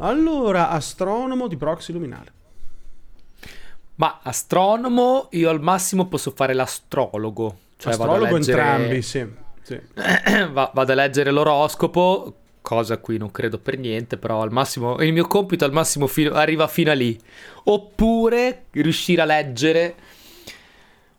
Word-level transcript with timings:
Allora, 0.00 0.70
astronomo 0.70 1.46
di 1.46 1.56
proxy 1.56 1.92
luminale. 1.92 2.32
Ma 3.96 4.20
astronomo, 4.22 5.28
io 5.32 5.50
al 5.50 5.60
massimo 5.60 6.06
posso 6.06 6.32
fare 6.34 6.54
l'astrologo. 6.54 7.58
Cioè 7.76 7.92
Astrologo 7.92 8.36
leggere... 8.36 8.60
entrambi, 8.60 9.02
sì. 9.02 9.26
sì. 9.62 9.80
Va- 10.52 10.70
vado 10.72 10.92
a 10.92 10.94
leggere 10.94 11.30
l'oroscopo, 11.30 12.34
cosa 12.62 12.94
a 12.94 12.96
cui 12.96 13.18
non 13.18 13.30
credo 13.30 13.58
per 13.58 13.78
niente, 13.78 14.16
però 14.16 14.40
al 14.40 14.50
massimo 14.50 14.98
il 15.00 15.12
mio 15.12 15.26
compito 15.26 15.66
al 15.66 15.72
massimo 15.72 16.06
fino- 16.06 16.32
arriva 16.32 16.66
fino 16.66 16.90
a 16.90 16.94
lì. 16.94 17.18
Oppure 17.64 18.64
riuscire 18.70 19.20
a 19.20 19.26
leggere 19.26 19.94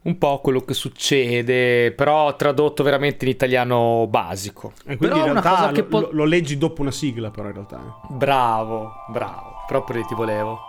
un 0.04 0.18
po' 0.18 0.40
quello 0.42 0.62
che 0.62 0.74
succede, 0.74 1.92
però 1.92 2.36
tradotto 2.36 2.82
veramente 2.84 3.26
in 3.26 3.32
italiano 3.32 4.08
basico. 4.10 4.72
E 4.86 4.98
quindi 4.98 5.08
però 5.08 5.16
in 5.26 5.32
una 5.32 5.42
realtà 5.42 5.50
cosa 5.50 5.72
che 5.72 5.82
lo, 5.82 5.88
po- 5.88 6.10
lo- 6.12 6.24
leggi 6.26 6.58
dopo 6.58 6.82
una 6.82 6.92
sigla, 6.92 7.30
però 7.30 7.48
in 7.48 7.54
realtà. 7.54 7.78
eh. 7.78 8.14
Bravo, 8.14 8.92
bravo, 9.12 9.54
proprio 9.68 9.98
lì 10.00 10.06
ti 10.06 10.16
volevo. 10.16 10.60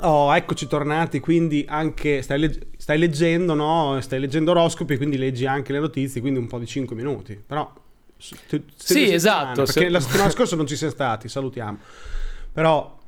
Oh, 0.00 0.34
eccoci 0.36 0.66
tornati, 0.66 1.18
quindi 1.20 1.64
anche 1.66 2.20
stai, 2.20 2.38
legg- 2.40 2.66
stai 2.76 2.98
leggendo, 2.98 3.54
no? 3.54 3.98
Stai 4.02 4.20
leggendo 4.20 4.50
oroscopi, 4.50 4.96
quindi 4.98 5.16
leggi 5.16 5.46
anche 5.46 5.72
le 5.72 5.78
notizie, 5.78 6.20
quindi 6.20 6.38
un 6.40 6.46
po' 6.46 6.58
di 6.58 6.66
5 6.66 6.94
minuti. 6.94 7.34
Però 7.46 7.72
Sì, 8.16 8.36
settimane, 8.74 9.14
esatto, 9.14 9.62
Perché 9.64 9.88
la 9.88 10.00
settimana 10.00 10.30
scorsa 10.30 10.56
non 10.56 10.66
ci 10.66 10.76
siamo 10.76 10.92
stati, 10.92 11.28
salutiamo. 11.28 11.78
Però 12.52 12.98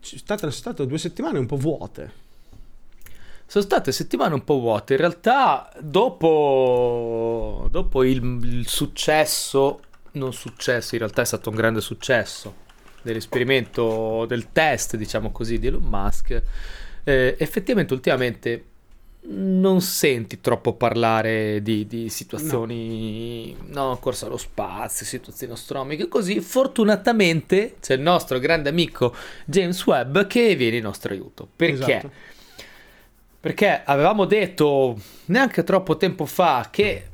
ci 0.00 0.18
state, 0.18 0.40
sono 0.40 0.52
state 0.52 0.86
due 0.86 0.98
settimane 0.98 1.38
un 1.38 1.46
po' 1.46 1.56
vuote. 1.56 2.22
Sono 3.46 3.64
state 3.64 3.92
settimane 3.92 4.34
un 4.34 4.44
po' 4.44 4.58
vuote. 4.58 4.94
In 4.94 5.00
realtà, 5.00 5.70
dopo, 5.80 7.68
dopo 7.70 8.04
il, 8.04 8.22
il 8.42 8.68
successo, 8.68 9.80
non 10.12 10.32
successo, 10.32 10.94
in 10.94 11.00
realtà 11.00 11.22
è 11.22 11.26
stato 11.26 11.50
un 11.50 11.56
grande 11.56 11.80
successo 11.80 12.62
dell'esperimento, 13.02 14.24
del 14.26 14.50
test, 14.52 14.96
diciamo 14.96 15.30
così, 15.30 15.58
di 15.58 15.66
Elon 15.66 15.82
Musk. 15.82 16.42
eh, 17.04 17.36
effettivamente, 17.38 17.92
ultimamente 17.92 18.64
non 19.26 19.80
senti 19.80 20.40
troppo 20.40 20.74
parlare 20.74 21.62
di, 21.62 21.86
di 21.86 22.08
situazioni, 22.10 23.56
no. 23.68 23.96
corsa 23.98 24.26
allo 24.26 24.36
spazio, 24.36 25.06
situazioni 25.06 25.52
astronomiche, 25.52 26.08
così. 26.08 26.40
Fortunatamente 26.40 27.76
c'è 27.80 27.94
il 27.94 28.00
nostro 28.00 28.38
grande 28.38 28.68
amico 28.68 29.14
James 29.46 29.84
Webb 29.86 30.26
che 30.26 30.54
viene 30.56 30.76
in 30.76 30.82
nostro 30.82 31.12
aiuto. 31.12 31.48
Perché? 31.56 31.96
Esatto. 31.96 32.10
Perché 33.40 33.82
avevamo 33.84 34.24
detto 34.24 34.98
neanche 35.26 35.64
troppo 35.64 35.96
tempo 35.96 36.24
fa 36.26 36.68
che 36.70 37.08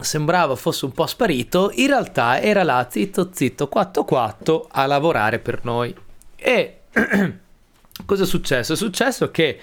sembrava 0.00 0.56
fosse 0.56 0.84
un 0.84 0.92
po' 0.92 1.06
sparito, 1.06 1.70
in 1.74 1.88
realtà 1.88 2.40
era 2.40 2.62
là 2.62 2.86
zitto 2.90 3.30
zitto 3.32 3.68
4-4 3.72 4.66
a 4.68 4.86
lavorare 4.86 5.38
per 5.38 5.64
noi. 5.64 5.94
E 6.36 6.80
cosa 8.04 8.22
è 8.22 8.26
successo? 8.26 8.72
È 8.72 8.76
successo 8.76 9.30
che 9.30 9.58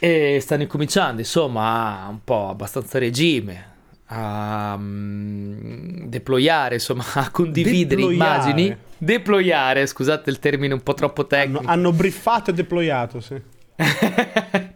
eh, 0.00 0.38
stanno 0.40 0.62
incominciando 0.62 1.20
insomma 1.20 2.04
a 2.04 2.08
un 2.08 2.24
po' 2.24 2.48
abbastanza 2.48 2.98
regime 2.98 3.68
a 4.12 4.76
mm, 4.76 6.06
deployare, 6.06 6.74
insomma 6.74 7.04
a 7.14 7.30
condividere 7.30 8.00
Deployare. 8.00 8.14
immagini. 8.50 8.76
Deployare, 8.98 9.86
scusate 9.86 10.30
il 10.30 10.38
termine 10.38 10.74
un 10.74 10.82
po' 10.82 10.94
troppo 10.94 11.20
Hanno, 11.20 11.28
tecnico. 11.28 11.70
hanno 11.70 11.92
briefato 11.92 12.50
e 12.50 12.54
deployato, 12.54 13.20
sì. 13.20 13.34
un 13.34 13.42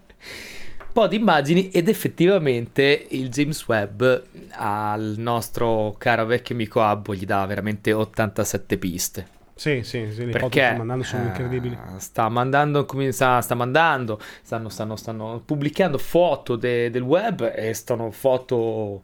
po' 0.92 1.06
di 1.08 1.16
immagini 1.16 1.70
ed 1.70 1.88
effettivamente 1.88 3.06
il 3.10 3.28
James 3.28 3.66
Webb 3.66 4.02
al 4.52 5.14
nostro 5.18 5.94
caro 5.98 6.24
vecchio 6.26 6.54
amico 6.54 6.80
Abbo 6.80 7.14
gli 7.14 7.26
dà 7.26 7.44
veramente 7.44 7.92
87 7.92 8.78
piste. 8.78 9.26
Sì, 9.56 9.82
sì, 9.84 10.10
sì, 10.12 10.26
le 10.26 10.32
foto 10.32 10.48
che 10.48 10.60
Perché 10.60 10.60
stanno 10.60 10.78
mandando 10.78 11.04
sono 11.04 11.22
eh, 11.22 11.26
incredibili. 11.26 11.78
sta 11.98 12.28
mandando, 12.28 12.86
sta, 13.10 13.40
sta 13.40 13.54
mandando, 13.54 14.20
stanno, 14.42 14.68
stanno, 14.68 14.96
stanno 14.96 15.42
pubblicando 15.44 15.96
foto 15.98 16.56
de- 16.56 16.90
del 16.90 17.02
web 17.02 17.52
e 17.54 17.72
stanno 17.72 18.10
foto 18.10 19.02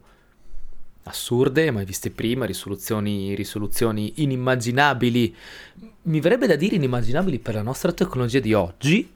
assurde, 1.03 1.71
mai 1.71 1.85
viste 1.85 2.11
prima, 2.11 2.45
risoluzioni, 2.45 3.33
risoluzioni 3.33 4.13
inimmaginabili. 4.17 5.35
Mi 6.03 6.19
verrebbe 6.19 6.47
da 6.47 6.55
dire 6.55 6.75
inimmaginabili 6.75 7.39
per 7.39 7.55
la 7.55 7.61
nostra 7.61 7.91
tecnologia 7.93 8.39
di 8.39 8.53
oggi, 8.53 9.09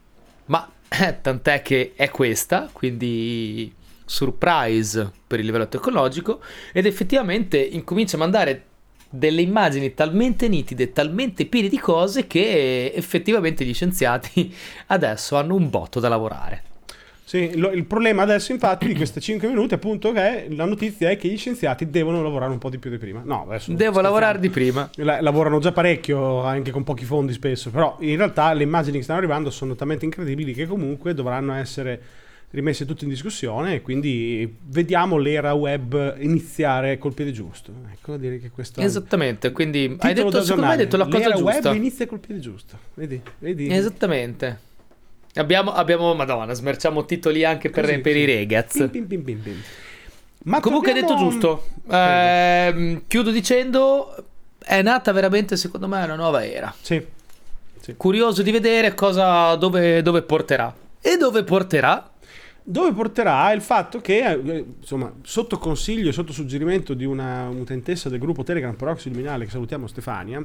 ma 0.46 0.68
eh, 0.88 1.20
tant'è 1.20 1.62
che 1.62 1.92
è 1.96 2.10
questa, 2.10 2.68
quindi 2.72 3.72
surprise 4.08 5.10
per 5.26 5.40
il 5.40 5.46
livello 5.46 5.66
tecnologico 5.66 6.40
ed 6.72 6.86
effettivamente 6.86 7.58
incomincia 7.58 8.14
a 8.16 8.20
mandare 8.20 8.65
delle 9.08 9.42
immagini 9.42 9.94
talmente 9.94 10.48
nitide, 10.48 10.92
talmente 10.92 11.46
piene 11.46 11.68
di 11.68 11.78
cose 11.78 12.26
che 12.26 12.92
effettivamente 12.94 13.64
gli 13.64 13.74
scienziati 13.74 14.54
adesso 14.88 15.36
hanno 15.36 15.54
un 15.54 15.70
botto 15.70 16.00
da 16.00 16.08
lavorare. 16.08 16.62
Sì, 17.24 17.58
lo- 17.58 17.72
il 17.72 17.84
problema 17.86 18.22
adesso 18.22 18.52
infatti 18.52 18.86
di 18.86 18.94
questi 18.94 19.20
5 19.20 19.48
minuti 19.48 19.74
appunto 19.74 20.12
che 20.12 20.46
la 20.50 20.64
notizia 20.64 21.10
è 21.10 21.16
che 21.16 21.26
gli 21.26 21.36
scienziati 21.36 21.90
devono 21.90 22.22
lavorare 22.22 22.52
un 22.52 22.58
po' 22.58 22.70
di 22.70 22.78
più 22.78 22.88
di 22.88 22.98
prima. 22.98 23.20
No, 23.24 23.42
adesso 23.48 23.72
Devo 23.72 24.00
lavorare 24.00 24.38
di 24.38 24.48
prima. 24.48 24.88
La- 24.94 25.20
lavorano 25.20 25.58
già 25.58 25.72
parecchio, 25.72 26.42
anche 26.44 26.70
con 26.70 26.84
pochi 26.84 27.04
fondi 27.04 27.32
spesso, 27.32 27.70
però 27.70 27.96
in 27.98 28.16
realtà 28.16 28.52
le 28.52 28.62
immagini 28.62 28.98
che 28.98 29.02
stanno 29.02 29.18
arrivando 29.18 29.50
sono 29.50 29.74
talmente 29.74 30.04
incredibili 30.04 30.52
che 30.52 30.68
comunque 30.68 31.14
dovranno 31.14 31.54
essere 31.54 32.00
rimesse 32.50 32.84
tutte 32.86 33.04
in 33.04 33.10
discussione 33.10 33.74
e 33.74 33.82
quindi 33.82 34.56
vediamo 34.66 35.18
l'era 35.18 35.52
web 35.52 36.16
iniziare 36.18 36.96
col 36.98 37.12
piede 37.12 37.32
giusto. 37.32 37.72
Ecco, 37.92 38.16
direi 38.16 38.40
che 38.40 38.50
questo 38.50 38.80
Esattamente, 38.80 39.52
quindi 39.52 39.96
hai 40.00 40.14
detto, 40.14 40.42
secondo 40.42 40.66
me 40.66 40.72
hai 40.72 40.78
detto 40.78 40.96
la 40.96 41.04
cosa 41.06 41.18
L'era 41.18 41.34
giusta. 41.36 41.68
web 41.68 41.76
inizia 41.76 42.06
col 42.06 42.20
piede 42.20 42.40
giusto. 42.40 42.78
Vedi? 42.94 43.20
Vedi? 43.38 43.68
Esattamente. 43.70 44.64
Abbiamo, 45.34 45.72
abbiamo, 45.72 46.14
madonna, 46.14 46.54
smerciamo 46.54 47.04
titoli 47.04 47.44
anche 47.44 47.68
per, 47.68 47.84
Così, 47.84 47.98
per 47.98 48.12
sì. 48.12 48.18
i 48.18 48.24
regaz. 48.24 48.88
Pim, 48.90 49.06
pim, 49.06 49.22
pim. 49.22 49.62
Ma 50.44 50.60
Comunque 50.60 50.92
hai 50.92 51.00
detto 51.00 51.16
giusto. 51.16 51.66
Ehm, 51.90 53.02
chiudo 53.06 53.30
dicendo, 53.30 54.14
è 54.58 54.80
nata 54.80 55.12
veramente 55.12 55.56
secondo 55.56 55.88
me 55.88 56.02
una 56.04 56.14
nuova 56.14 56.46
era. 56.46 56.74
Sì. 56.80 57.04
Curioso 57.96 58.42
di 58.42 58.50
vedere 58.50 58.94
cosa, 58.94 59.54
dove, 59.56 60.02
dove 60.02 60.22
porterà. 60.22 60.74
E 61.00 61.16
dove 61.16 61.44
porterà? 61.44 62.10
Dove 62.68 62.92
porterà 62.92 63.52
il 63.52 63.62
fatto 63.62 64.00
che, 64.00 64.28
eh, 64.28 64.64
insomma, 64.80 65.12
sotto 65.22 65.56
consiglio 65.56 66.08
e 66.08 66.12
sotto 66.12 66.32
suggerimento 66.32 66.94
di 66.94 67.04
una 67.04 67.48
utentessa 67.48 68.08
del 68.08 68.18
gruppo 68.18 68.42
Telegram 68.42 68.74
Proxy 68.74 69.08
Luminale, 69.08 69.44
che 69.44 69.52
salutiamo 69.52 69.86
Stefania, 69.86 70.42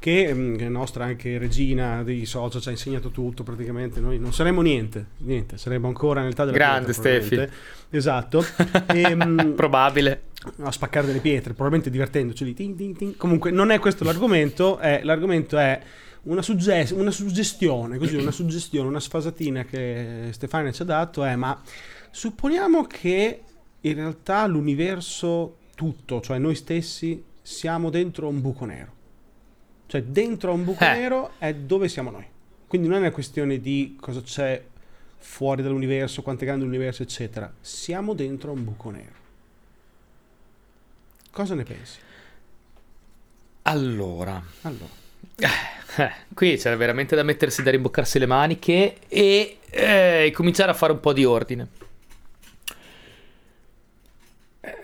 che, 0.00 0.34
mm, 0.34 0.56
che 0.56 0.66
è 0.66 0.68
nostra 0.68 1.04
anche 1.04 1.38
regina 1.38 2.02
dei 2.02 2.26
social, 2.26 2.60
ci 2.60 2.68
ha 2.70 2.72
insegnato 2.72 3.10
tutto 3.10 3.44
praticamente, 3.44 4.00
noi 4.00 4.18
non 4.18 4.32
saremmo 4.32 4.62
niente, 4.62 5.10
niente, 5.18 5.58
saremmo 5.58 5.86
ancora 5.86 6.22
nell'età 6.22 6.44
della 6.44 6.56
Grande 6.56 6.92
probabilmente. 6.92 7.50
Esatto. 7.90 8.44
E, 8.92 9.14
mm, 9.14 9.52
Probabile. 9.52 10.22
a 10.62 10.72
spaccare 10.72 11.06
delle 11.06 11.20
pietre, 11.20 11.52
probabilmente 11.52 11.90
divertendoci 11.90 12.44
lì. 12.44 12.54
tin, 12.54 12.74
tin, 12.74 12.96
tin. 12.96 13.16
Comunque, 13.16 13.52
non 13.52 13.70
è 13.70 13.78
questo 13.78 14.02
l'argomento. 14.02 14.78
È, 14.78 15.02
l'argomento 15.04 15.56
è 15.56 15.80
una, 16.22 16.42
sugge- 16.42 16.88
una 16.92 17.10
suggestione, 17.10 17.98
così, 17.98 18.16
una 18.16 18.30
suggestione, 18.30 18.88
una 18.88 19.00
sfasatina 19.00 19.64
che 19.64 20.28
Stefania 20.32 20.72
ci 20.72 20.82
ha 20.82 20.84
dato. 20.86 21.24
È 21.24 21.34
ma 21.36 21.60
supponiamo 22.10 22.86
che 22.86 23.42
in 23.80 23.94
realtà 23.94 24.46
l'universo 24.46 25.56
tutto, 25.74 26.20
cioè 26.20 26.38
noi 26.38 26.54
stessi, 26.54 27.22
siamo 27.40 27.90
dentro 27.90 28.28
un 28.28 28.40
buco 28.40 28.64
nero. 28.64 28.98
Cioè, 29.86 30.02
dentro 30.02 30.50
a 30.50 30.54
un 30.54 30.64
buco 30.64 30.84
Eh. 30.84 30.92
nero 30.92 31.32
è 31.38 31.52
dove 31.54 31.88
siamo 31.88 32.10
noi. 32.10 32.26
Quindi 32.66 32.86
non 32.86 32.98
è 32.98 33.00
una 33.00 33.10
questione 33.10 33.58
di 33.58 33.96
cosa 33.98 34.20
c'è 34.22 34.62
fuori 35.18 35.62
dall'universo, 35.62 36.22
quanto 36.22 36.44
è 36.44 36.46
grande 36.46 36.64
l'universo, 36.64 37.02
eccetera. 37.02 37.52
Siamo 37.60 38.14
dentro 38.14 38.52
un 38.52 38.62
buco 38.62 38.90
nero. 38.90 39.18
Cosa 41.32 41.54
ne 41.54 41.64
pensi? 41.64 41.98
Allora, 43.62 44.42
Allora, 44.62 44.88
eh, 45.96 46.10
qui 46.34 46.56
c'è 46.56 46.76
veramente 46.76 47.14
da 47.16 47.22
mettersi, 47.22 47.62
da 47.62 47.70
rimboccarsi 47.70 48.18
le 48.18 48.26
maniche 48.26 48.96
e 49.08 49.58
eh, 49.70 50.30
cominciare 50.34 50.70
a 50.70 50.74
fare 50.74 50.92
un 50.92 51.00
po' 51.00 51.12
di 51.12 51.24
ordine. 51.24 51.68
Eh, 54.60 54.74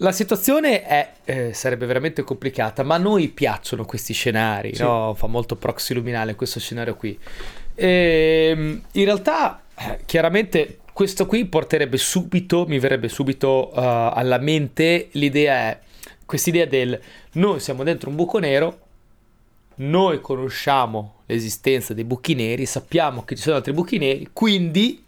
La 0.00 0.12
situazione 0.12 0.84
è, 0.84 1.12
eh, 1.24 1.52
sarebbe 1.52 1.84
veramente 1.84 2.22
complicata, 2.22 2.84
ma 2.84 2.94
a 2.94 2.98
noi 2.98 3.28
piacciono 3.28 3.84
questi 3.84 4.12
scenari, 4.12 4.74
Sì. 4.74 4.82
no? 4.82 5.14
Fa 5.14 5.26
molto 5.26 5.56
proxy 5.56 5.92
luminale 5.94 6.36
questo 6.36 6.60
scenario 6.60 6.94
qui. 6.94 7.18
Ehm, 7.74 8.82
in 8.92 9.04
realtà, 9.04 9.62
eh, 9.76 9.98
chiaramente, 10.06 10.78
questo 10.92 11.26
qui 11.26 11.44
porterebbe 11.46 11.96
subito, 11.96 12.64
mi 12.68 12.78
verrebbe 12.78 13.08
subito 13.08 13.72
eh, 13.72 13.80
alla 14.14 14.38
mente 14.38 15.08
l'idea 15.12 15.54
è, 15.70 15.78
quest'idea 16.24 16.64
del 16.66 17.00
noi 17.32 17.58
siamo 17.60 17.82
dentro 17.82 18.08
un 18.10 18.14
buco 18.16 18.38
nero, 18.38 18.78
noi 19.78 20.20
conosciamo 20.20 21.22
l'esistenza 21.26 21.94
dei 21.94 22.04
buchi 22.04 22.34
neri, 22.34 22.66
sappiamo 22.66 23.24
che 23.24 23.36
ci 23.36 23.42
sono 23.42 23.56
altri 23.56 23.72
buchi 23.72 23.98
neri, 23.98 24.28
quindi 24.32 25.04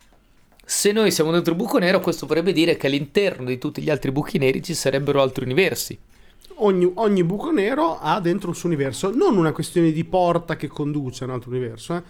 se 0.65 0.93
noi 0.93 1.11
siamo 1.11 1.33
dentro 1.33 1.53
un 1.53 1.59
buco 1.59 1.79
nero, 1.79 2.01
questo 2.01 2.27
vorrebbe 2.27 2.53
dire 2.53 2.77
che 2.77 2.87
all'interno 2.87 3.47
di 3.47 3.59
tutti 3.59 3.83
gli 3.83 3.91
altri 3.91 4.13
buchi 4.13 4.39
neri 4.39 4.63
ci 4.63 4.75
sarebbero 4.75 5.21
altri 5.21 5.45
universi. 5.45 5.99
Ogni, 6.63 6.91
ogni 6.95 7.25
buco 7.25 7.51
nero 7.51 7.99
ha 7.99 8.21
dentro 8.21 8.51
un 8.51 8.55
suo 8.55 8.69
universo, 8.69 9.11
non 9.15 9.37
una 9.37 9.53
questione 9.53 9.91
di 9.91 10.05
porta 10.05 10.57
che 10.57 10.69
conduce 10.69 11.25
a 11.25 11.27
un 11.27 11.33
altro 11.33 11.51
universo, 11.51 11.97
eh? 11.97 12.03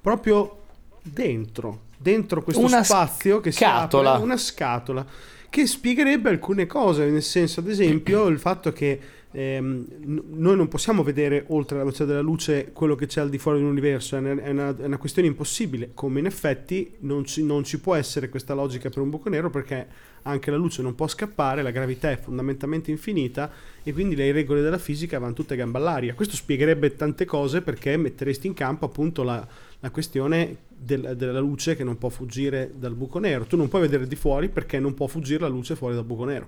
proprio 0.00 0.60
dentro, 1.02 1.80
dentro 1.98 2.42
questo 2.42 2.62
Una 2.62 2.82
spazio 2.82 3.40
che 3.40 3.50
scatola. 3.50 4.02
si 4.02 4.14
apre, 4.14 4.24
una 4.24 4.36
scatola 4.36 5.06
che 5.50 5.66
spiegherebbe 5.66 6.30
alcune 6.30 6.66
cose, 6.66 7.06
nel 7.06 7.22
senso 7.22 7.60
ad 7.60 7.68
esempio 7.68 8.26
il 8.28 8.38
fatto 8.38 8.72
che 8.72 9.00
ehm, 9.32 9.86
n- 10.04 10.22
noi 10.34 10.56
non 10.56 10.68
possiamo 10.68 11.02
vedere 11.02 11.44
oltre 11.48 11.76
la 11.76 11.82
velocità 11.82 12.04
della 12.06 12.20
luce 12.20 12.70
quello 12.72 12.94
che 12.94 13.06
c'è 13.06 13.20
al 13.20 13.28
di 13.30 13.38
fuori 13.38 13.58
dell'universo, 13.58 14.16
è 14.16 14.18
una, 14.20 14.42
è 14.42 14.50
una- 14.50 14.76
è 14.76 14.84
una 14.84 14.96
questione 14.98 15.28
impossibile, 15.28 15.90
come 15.94 16.20
in 16.20 16.26
effetti 16.26 16.94
non 17.00 17.24
ci, 17.24 17.42
non 17.44 17.64
ci 17.64 17.78
può 17.80 17.94
essere 17.94 18.28
questa 18.28 18.54
logica 18.54 18.88
per 18.88 18.98
un 19.02 19.10
buco 19.10 19.28
nero 19.28 19.50
perché 19.50 19.86
anche 20.22 20.50
la 20.50 20.56
luce 20.56 20.82
non 20.82 20.94
può 20.94 21.06
scappare, 21.08 21.62
la 21.62 21.70
gravità 21.70 22.10
è 22.10 22.18
fondamentalmente 22.18 22.90
infinita 22.90 23.50
e 23.82 23.92
quindi 23.92 24.14
le 24.14 24.30
regole 24.32 24.60
della 24.60 24.76
fisica 24.78 25.18
vanno 25.18 25.32
tutte 25.32 25.54
a 25.54 25.56
gamba 25.56 25.78
all'aria. 25.78 26.14
Questo 26.14 26.36
spiegherebbe 26.36 26.96
tante 26.96 27.24
cose 27.24 27.62
perché 27.62 27.96
metteresti 27.96 28.46
in 28.46 28.52
campo 28.54 28.84
appunto 28.84 29.22
la, 29.22 29.46
la 29.80 29.90
questione 29.90 30.56
del- 30.76 31.14
della 31.16 31.38
luce 31.40 31.76
che 31.76 31.84
non 31.84 31.96
può 31.96 32.08
fuggire 32.10 32.72
dal 32.76 32.94
buco 32.94 33.18
nero. 33.18 33.44
Tu 33.44 33.56
non 33.56 33.68
puoi 33.68 33.82
vedere 33.82 34.06
di 34.06 34.16
fuori 34.16 34.48
perché 34.48 34.78
non 34.78 34.92
può 34.94 35.06
fuggire 35.06 35.40
la 35.40 35.48
luce 35.48 35.76
fuori 35.76 35.94
dal 35.94 36.04
buco 36.04 36.24
nero. 36.24 36.46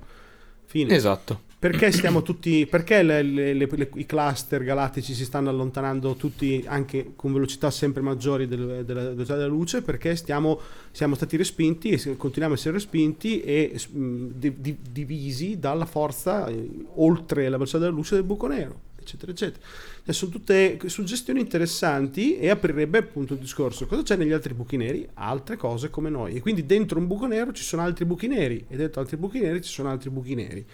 Fine. 0.70 0.94
Esatto. 0.94 1.40
Perché 1.58 1.90
stiamo 1.90 2.22
tutti. 2.22 2.64
Perché 2.64 3.02
le- 3.02 3.22
le- 3.22 3.52
le- 3.55 3.69
le- 3.70 3.90
i 3.96 4.06
cluster 4.06 4.62
galattici 4.62 5.12
si 5.12 5.25
stanno 5.25 5.50
allontanando 5.50 6.14
tutti 6.14 6.62
anche 6.67 7.12
con 7.17 7.32
velocità 7.32 7.70
sempre 7.72 8.00
maggiori 8.02 8.46
del- 8.46 8.84
della 8.87 9.00
velocità 9.11 9.34
della 9.34 9.49
luce? 9.49 9.82
Perché 9.82 10.14
stiamo, 10.14 10.61
siamo 10.93 11.17
stati 11.17 11.37
respinti 11.37 11.90
e 11.90 12.17
continuiamo 12.17 12.55
a 12.55 12.56
essere 12.56 12.75
respinti 12.75 13.40
e 13.43 13.78
mh, 13.90 14.26
di- 14.37 14.55
di- 14.61 14.76
divisi 14.90 15.58
dalla 15.58 15.87
forza 15.87 16.46
eh, 16.46 16.67
oltre 16.94 17.43
la 17.49 17.56
velocità 17.56 17.78
della 17.78 17.90
luce 17.90 18.14
del 18.14 18.25
buco 18.25 18.46
nero, 18.46 18.81
eccetera, 19.11 19.33
eccetera. 19.33 19.67
Cioè, 20.05 20.15
sono 20.15 20.31
tutte 20.31 20.79
suggestioni 20.87 21.41
interessanti 21.41 22.39
e 22.39 22.49
aprirebbe 22.49 22.99
appunto 22.99 23.35
il 23.35 23.41
discorso. 23.41 23.87
Cosa 23.87 24.03
c'è 24.03 24.17
negli 24.17 24.33
altri 24.33 24.55
buchi 24.55 24.77
neri? 24.77 25.09
Altre 25.15 25.57
cose 25.57 25.91
come 25.91 26.11
noi. 26.11 26.37
E 26.37 26.41
quindi 26.41 26.65
dentro 26.65 26.99
un 26.99 27.07
buco 27.07 27.27
nero 27.27 27.53
ci 27.53 27.62
sono 27.62 27.83
altri 27.83 28.05
buchi 28.05 28.27
neri 28.29 28.65
e 28.69 28.77
dentro 28.77 29.01
altri 29.01 29.17
buchi 29.17 29.41
neri 29.41 29.61
ci 29.62 29.73
sono 29.73 29.91
altri 29.91 30.11
buchi 30.11 30.35
neri. 30.35 30.65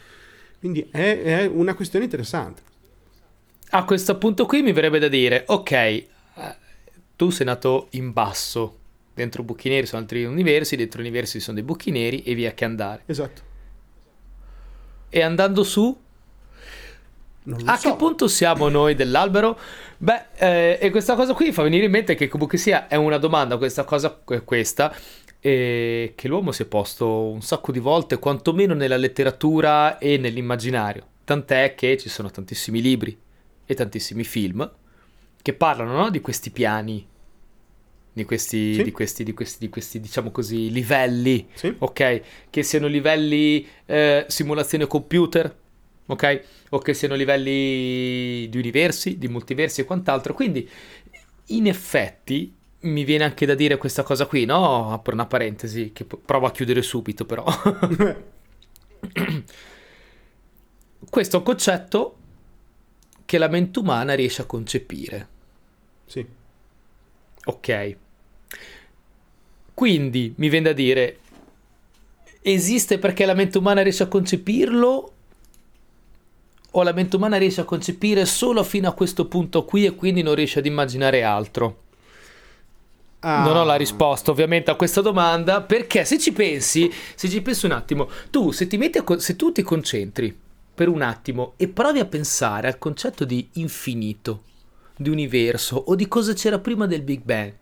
Quindi 0.59 0.87
è, 0.91 1.23
è 1.23 1.47
una 1.47 1.75
questione 1.75 2.05
interessante. 2.05 2.63
A 3.71 3.85
questo 3.85 4.17
punto 4.17 4.47
qui 4.47 4.63
mi 4.63 4.73
verrebbe 4.73 4.99
da 4.99 5.09
dire, 5.09 5.45
ok, 5.47 5.73
eh, 5.73 6.07
tu 7.17 7.31
sei 7.31 7.47
nato 7.47 7.89
in 7.93 8.13
basso, 8.13 8.79
dentro 9.13 9.43
buchi 9.43 9.69
neri 9.69 9.87
sono 9.87 10.03
altri 10.03 10.25
universi, 10.25 10.77
dentro 10.77 11.01
universi 11.01 11.41
sono 11.41 11.57
dei 11.57 11.65
buchi 11.65 11.91
neri 11.91 12.23
e 12.23 12.35
via 12.35 12.53
che 12.53 12.65
andare. 12.65 13.03
Esatto. 13.07 13.43
E 15.09 15.23
andando 15.23 15.63
su, 15.65 15.97
a 17.67 17.77
so. 17.77 17.91
che 17.91 17.97
punto 17.97 18.29
siamo 18.29 18.69
noi 18.69 18.95
dell'albero? 18.95 19.59
Beh, 19.99 20.25
eh, 20.37 20.79
e 20.81 20.91
questa 20.91 21.15
cosa 21.15 21.33
qui 21.33 21.53
fa 21.53 21.63
venire 21.63 21.85
in 21.87 21.91
mente 21.91 22.15
che 22.15 22.29
comunque 22.29 22.59
sia 22.59 22.89
è 22.89 22.97
una 22.97 23.19
domanda, 23.19 23.57
questa 23.57 23.85
cosa 23.85 24.21
è 24.29 24.45
questa, 24.45 24.95
eh, 25.41 26.13
che 26.17 26.29
l'uomo 26.29 26.53
si 26.53 26.63
è 26.63 26.67
posto 26.67 27.29
un 27.31 27.41
sacco 27.43 27.73
di 27.73 27.79
volte, 27.79 28.19
quantomeno 28.19 28.75
nella 28.75 28.97
letteratura 28.97 29.99
e 29.99 30.17
nell'immaginario. 30.19 31.07
Tant'è 31.25 31.75
che 31.75 31.97
ci 31.97 32.09
sono 32.09 32.31
tantissimi 32.31 32.81
libri 32.81 33.17
e 33.65 33.75
tantissimi 33.75 34.25
film 34.25 34.69
che 35.43 35.53
parlano 35.55 35.93
no, 35.97 36.11
di 36.11 36.21
questi 36.21 36.51
piani, 36.51 37.07
di 38.13 38.25
questi, 38.25 38.75
Sì. 38.75 38.83
di 38.83 38.91
questi, 38.91 39.25
di 39.25 39.33
questi, 39.35 39.59
di 39.59 39.69
questi, 39.69 40.01
diciamo 40.01 40.31
così, 40.31 40.71
livelli 40.71 41.47
Sì. 41.55 41.75
ok? 41.79 42.21
Che 42.51 42.63
siano 42.63 42.87
livelli 42.87 43.67
eh, 43.87 44.25
simulazione 44.29 44.87
computer, 44.87 45.55
ok? 46.07 46.43
O 46.71 46.79
che 46.79 46.95
siano 46.95 47.15
livelli 47.15 48.49
di 48.49 48.59
universi, 48.59 49.19
di 49.19 49.29
multiversi 49.29 49.81
e 49.81 49.85
quant'altro. 49.85 50.35
Quindi, 50.35 50.69
in 51.47 51.67
effetti, 51.67 52.53
mi 52.81 53.05
viene 53.05 53.25
anche 53.25 53.47
da 53.47 53.55
dire 53.55 53.77
questa 53.77 54.03
cosa 54.03 54.27
qui, 54.27 54.45
no? 54.45 54.93
Apro 54.93 55.13
una 55.13 55.27
parentesi 55.27 55.93
che 55.93 56.05
provo 56.05 56.47
a 56.47 56.53
chiudere 56.53 56.83
subito, 56.83 57.25
però. 57.25 57.45
Questo 61.09 61.37
è 61.37 61.39
un 61.39 61.45
concetto 61.45 62.17
che 63.25 63.39
la 63.39 63.49
mente 63.49 63.79
umana 63.79 64.15
riesce 64.15 64.43
a 64.43 64.47
concepire. 64.47 65.29
sì. 66.07 66.27
Ok. 67.45 67.97
Quindi 69.73 70.33
mi 70.39 70.49
viene 70.49 70.69
da 70.69 70.73
dire, 70.73 71.19
esiste 72.41 72.99
perché 72.99 73.25
la 73.25 73.35
mente 73.35 73.59
umana 73.59 73.83
riesce 73.83 74.05
a 74.05 74.09
concepirlo? 74.09 75.13
O 76.73 76.83
la 76.83 76.93
mente 76.93 77.17
umana 77.17 77.37
riesce 77.39 77.63
a 77.63 77.65
concepire 77.65 78.27
solo 78.27 78.63
fino 78.63 78.89
a 78.89 78.93
questo 78.93 79.27
punto 79.27 79.65
qui 79.65 79.87
e 79.87 79.95
quindi 79.95 80.23
non 80.23 80.35
riesce 80.35 80.59
ad 80.59 80.67
immaginare 80.67 81.23
altro? 81.23 81.83
Ah, 83.21 83.43
Non 83.43 83.57
ho 83.57 83.65
la 83.65 83.77
risposta 83.77 84.31
ovviamente 84.31 84.71
a 84.71 84.75
questa 84.77 85.01
domanda 85.01 85.63
perché 85.63 86.05
se 86.05 86.19
ci 86.19 86.33
pensi, 86.33 86.93
se 87.15 87.29
ci 87.29 87.41
pensi 87.41 87.65
un 87.67 87.73
attimo, 87.73 88.09
tu 88.31 88.51
se 88.53 88.67
ti 88.67 88.77
metti 88.77 88.99
a 88.99 89.05
se 89.19 89.37
tu 89.37 89.53
ti 89.53 89.63
concentri 89.63 90.37
per 90.75 90.89
un 90.89 91.01
attimo 91.01 91.55
e 91.57 91.69
provi 91.69 91.99
a 91.99 92.05
pensare 92.05 92.69
al 92.69 92.79
concetto 92.79 93.25
di 93.25 93.49
infinito, 93.55 94.43
di 94.95 95.09
universo 95.09 95.77
o 95.77 95.95
di 95.95 96.07
cosa 96.09 96.35
c'era 96.35 96.59
prima 96.59 96.87
del 96.87 97.03
Big 97.03 97.23
Bang. 97.23 97.53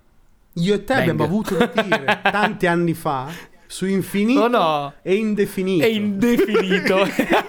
Io 0.54 0.74
e 0.74 0.78
te 0.84 0.94
Bang. 0.94 1.00
abbiamo 1.00 1.24
avuto 1.24 1.54
da 1.56 1.66
dire 1.66 2.20
tanti 2.30 2.66
anni 2.66 2.94
fa 2.94 3.30
su 3.74 3.86
infinito 3.86 4.42
Oh 4.42 4.46
no. 4.46 4.94
e 5.02 5.16
indefinito. 5.16 5.84
È 5.84 5.88
indefinito. 5.88 6.98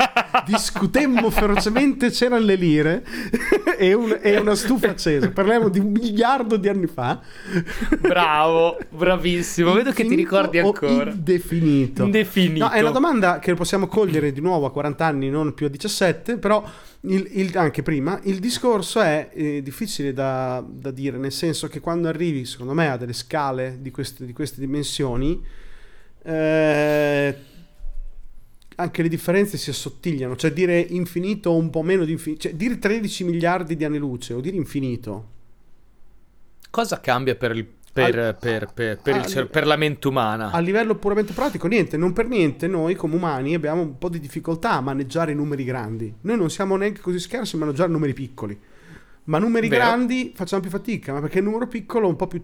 Discutemmo 0.47 1.29
ferocemente, 1.29 2.09
c'erano 2.09 2.43
le 2.43 2.55
lire 2.55 3.05
e, 3.77 3.93
un- 3.93 4.17
e 4.19 4.35
una 4.37 4.55
stufa 4.55 4.89
accesa. 4.89 5.29
Parliamo 5.29 5.69
di 5.69 5.77
un 5.77 5.91
miliardo 5.91 6.57
di 6.57 6.67
anni 6.67 6.87
fa. 6.87 7.21
Bravo, 7.99 8.79
bravissimo. 8.89 9.71
Vedo 9.73 9.91
che 9.91 10.03
ti 10.05 10.15
ricordi 10.15 10.57
ancora. 10.57 11.11
Indefinito. 11.11 12.03
Indefinito. 12.05 12.65
No, 12.65 12.71
è 12.71 12.81
una 12.81 12.89
domanda 12.89 13.37
che 13.37 13.53
possiamo 13.53 13.85
cogliere 13.85 14.31
di 14.31 14.41
nuovo 14.41 14.65
a 14.65 14.71
40 14.71 15.05
anni, 15.05 15.29
non 15.29 15.53
più 15.53 15.67
a 15.67 15.69
17, 15.69 16.37
però 16.37 16.67
il- 17.01 17.27
il- 17.33 17.55
anche 17.55 17.83
prima. 17.83 18.19
Il 18.23 18.39
discorso 18.39 18.99
è 18.99 19.29
eh, 19.31 19.61
difficile 19.61 20.11
da, 20.11 20.63
da 20.67 20.89
dire, 20.89 21.17
nel 21.19 21.31
senso 21.31 21.67
che 21.67 21.79
quando 21.79 22.07
arrivi, 22.07 22.45
secondo 22.45 22.73
me, 22.73 22.89
a 22.89 22.97
delle 22.97 23.13
scale 23.13 23.77
di 23.79 23.91
queste, 23.91 24.25
di 24.25 24.33
queste 24.33 24.59
dimensioni, 24.59 25.39
eh, 26.25 27.35
anche 28.77 29.01
le 29.01 29.07
differenze 29.09 29.57
si 29.57 29.69
assottigliano. 29.69 30.35
Cioè 30.35 30.51
dire 30.51 30.79
infinito 30.79 31.51
o 31.51 31.57
un 31.57 31.69
po' 31.69 31.81
meno 31.81 32.03
di 32.05 32.11
infinito, 32.11 32.41
cioè 32.43 32.53
dire 32.55 32.77
13 32.79 33.23
miliardi 33.23 33.75
di 33.75 33.85
anni 33.85 33.97
luce 33.97 34.33
o 34.33 34.41
dire 34.41 34.55
infinito. 34.55 35.29
Cosa 36.69 36.99
cambia 36.99 37.35
per, 37.35 37.51
il- 37.55 37.65
per, 37.93 38.11
per- 38.37 38.71
per- 38.73 38.99
per 39.01 39.15
il 39.25 39.47
per 39.49 39.65
la 39.65 39.77
mente 39.77 40.07
umana? 40.09 40.51
A 40.51 40.59
livello 40.59 40.95
puramente 40.95 41.31
pratico, 41.31 41.67
niente, 41.67 41.95
non 41.95 42.11
per 42.11 42.27
niente 42.27 42.67
noi 42.67 42.95
come 42.95 43.15
umani 43.15 43.53
abbiamo 43.53 43.81
un 43.81 43.97
po' 43.97 44.09
di 44.09 44.19
difficoltà 44.19 44.71
a 44.73 44.81
maneggiare 44.81 45.31
i 45.31 45.35
numeri 45.35 45.63
grandi. 45.63 46.13
Noi 46.21 46.35
non 46.35 46.49
siamo 46.49 46.75
neanche 46.75 46.99
così 46.99 47.19
scarsi 47.19 47.55
a 47.55 47.59
maneggiare 47.59 47.89
numeri 47.91 48.13
piccoli. 48.13 48.59
Ma 49.27 49.39
numeri 49.39 49.67
Vero. 49.69 49.83
grandi 49.83 50.33
facciamo 50.35 50.61
più 50.61 50.69
fatica, 50.69 51.11
ma 51.13 51.19
perché 51.19 51.39
il 51.39 51.45
numero 51.45 51.67
piccolo 51.67 52.07
un 52.07 52.15
po' 52.15 52.27
più 52.27 52.41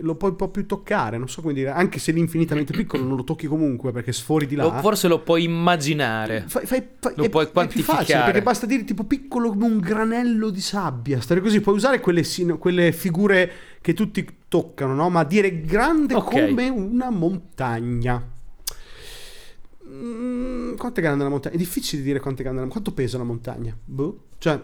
lo, 0.00 0.14
puoi 0.16 0.30
un 0.30 0.36
po' 0.36 0.48
più 0.48 0.66
toccare, 0.66 1.18
non 1.18 1.28
so 1.28 1.40
come 1.40 1.52
dire, 1.54 1.70
anche 1.70 2.00
se 2.00 2.10
l'infinitamente 2.10 2.72
piccolo 2.72 3.04
non 3.04 3.14
lo 3.16 3.22
tocchi 3.22 3.46
comunque 3.46 3.92
perché 3.92 4.12
sfori 4.12 4.46
di 4.46 4.56
là. 4.56 4.66
O 4.66 4.80
forse 4.80 5.06
lo 5.06 5.20
puoi 5.20 5.44
immaginare. 5.44 6.44
Fai- 6.48 6.66
fai- 6.66 6.84
fai- 6.98 7.12
Lo 7.14 7.24
è, 7.24 7.28
puoi 7.28 7.44
è 7.44 7.48
più 7.50 7.52
facile 7.52 7.84
quantificare. 7.84 8.24
perché 8.24 8.42
basta 8.42 8.66
dire 8.66 8.82
tipo 8.82 9.04
piccolo 9.04 9.50
come 9.50 9.66
un 9.66 9.78
granello 9.78 10.50
di 10.50 10.60
sabbia. 10.60 11.20
Stare 11.20 11.40
così, 11.40 11.60
puoi 11.60 11.76
usare 11.76 12.00
quelle, 12.00 12.24
quelle 12.58 12.90
figure 12.90 13.52
che 13.80 13.94
tutti 13.94 14.26
toccano, 14.48 14.94
no? 14.94 15.10
Ma 15.10 15.22
dire 15.22 15.60
grande 15.60 16.14
Ok. 16.14 16.30
come 16.48 16.68
una 16.68 17.10
montagna. 17.10 18.20
Mm, 19.88 20.74
quanto 20.76 21.00
è 21.00 21.02
grande 21.02 21.22
la 21.24 21.30
montagna? 21.30 21.54
È 21.54 21.58
difficile 21.58 22.02
dire 22.02 22.20
quanto 22.20 22.40
è 22.40 22.44
grande 22.44 22.60
la 22.62 22.66
montagna. 22.66 22.82
Quanto 22.84 22.92
pesa 23.02 23.18
la 23.18 23.24
montagna? 23.24 23.76
Boh. 23.84 24.24
Cioè, 24.38 24.60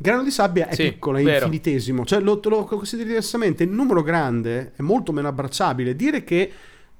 grano 0.00 0.22
di 0.22 0.30
sabbia 0.30 0.66
è 0.68 0.74
Sì, 0.74 0.90
piccolo, 0.92 1.18
è 1.18 1.22
vero. 1.22 1.44
infinitesimo. 1.46 2.04
Cioè, 2.04 2.20
lo, 2.20 2.40
lo 2.42 2.64
consideri 2.64 3.08
diversamente. 3.08 3.64
Il 3.64 3.70
numero 3.70 4.02
grande 4.02 4.72
è 4.74 4.82
molto 4.82 5.12
meno 5.12 5.28
abbracciabile. 5.28 5.94
Dire 5.94 6.24
che 6.24 6.50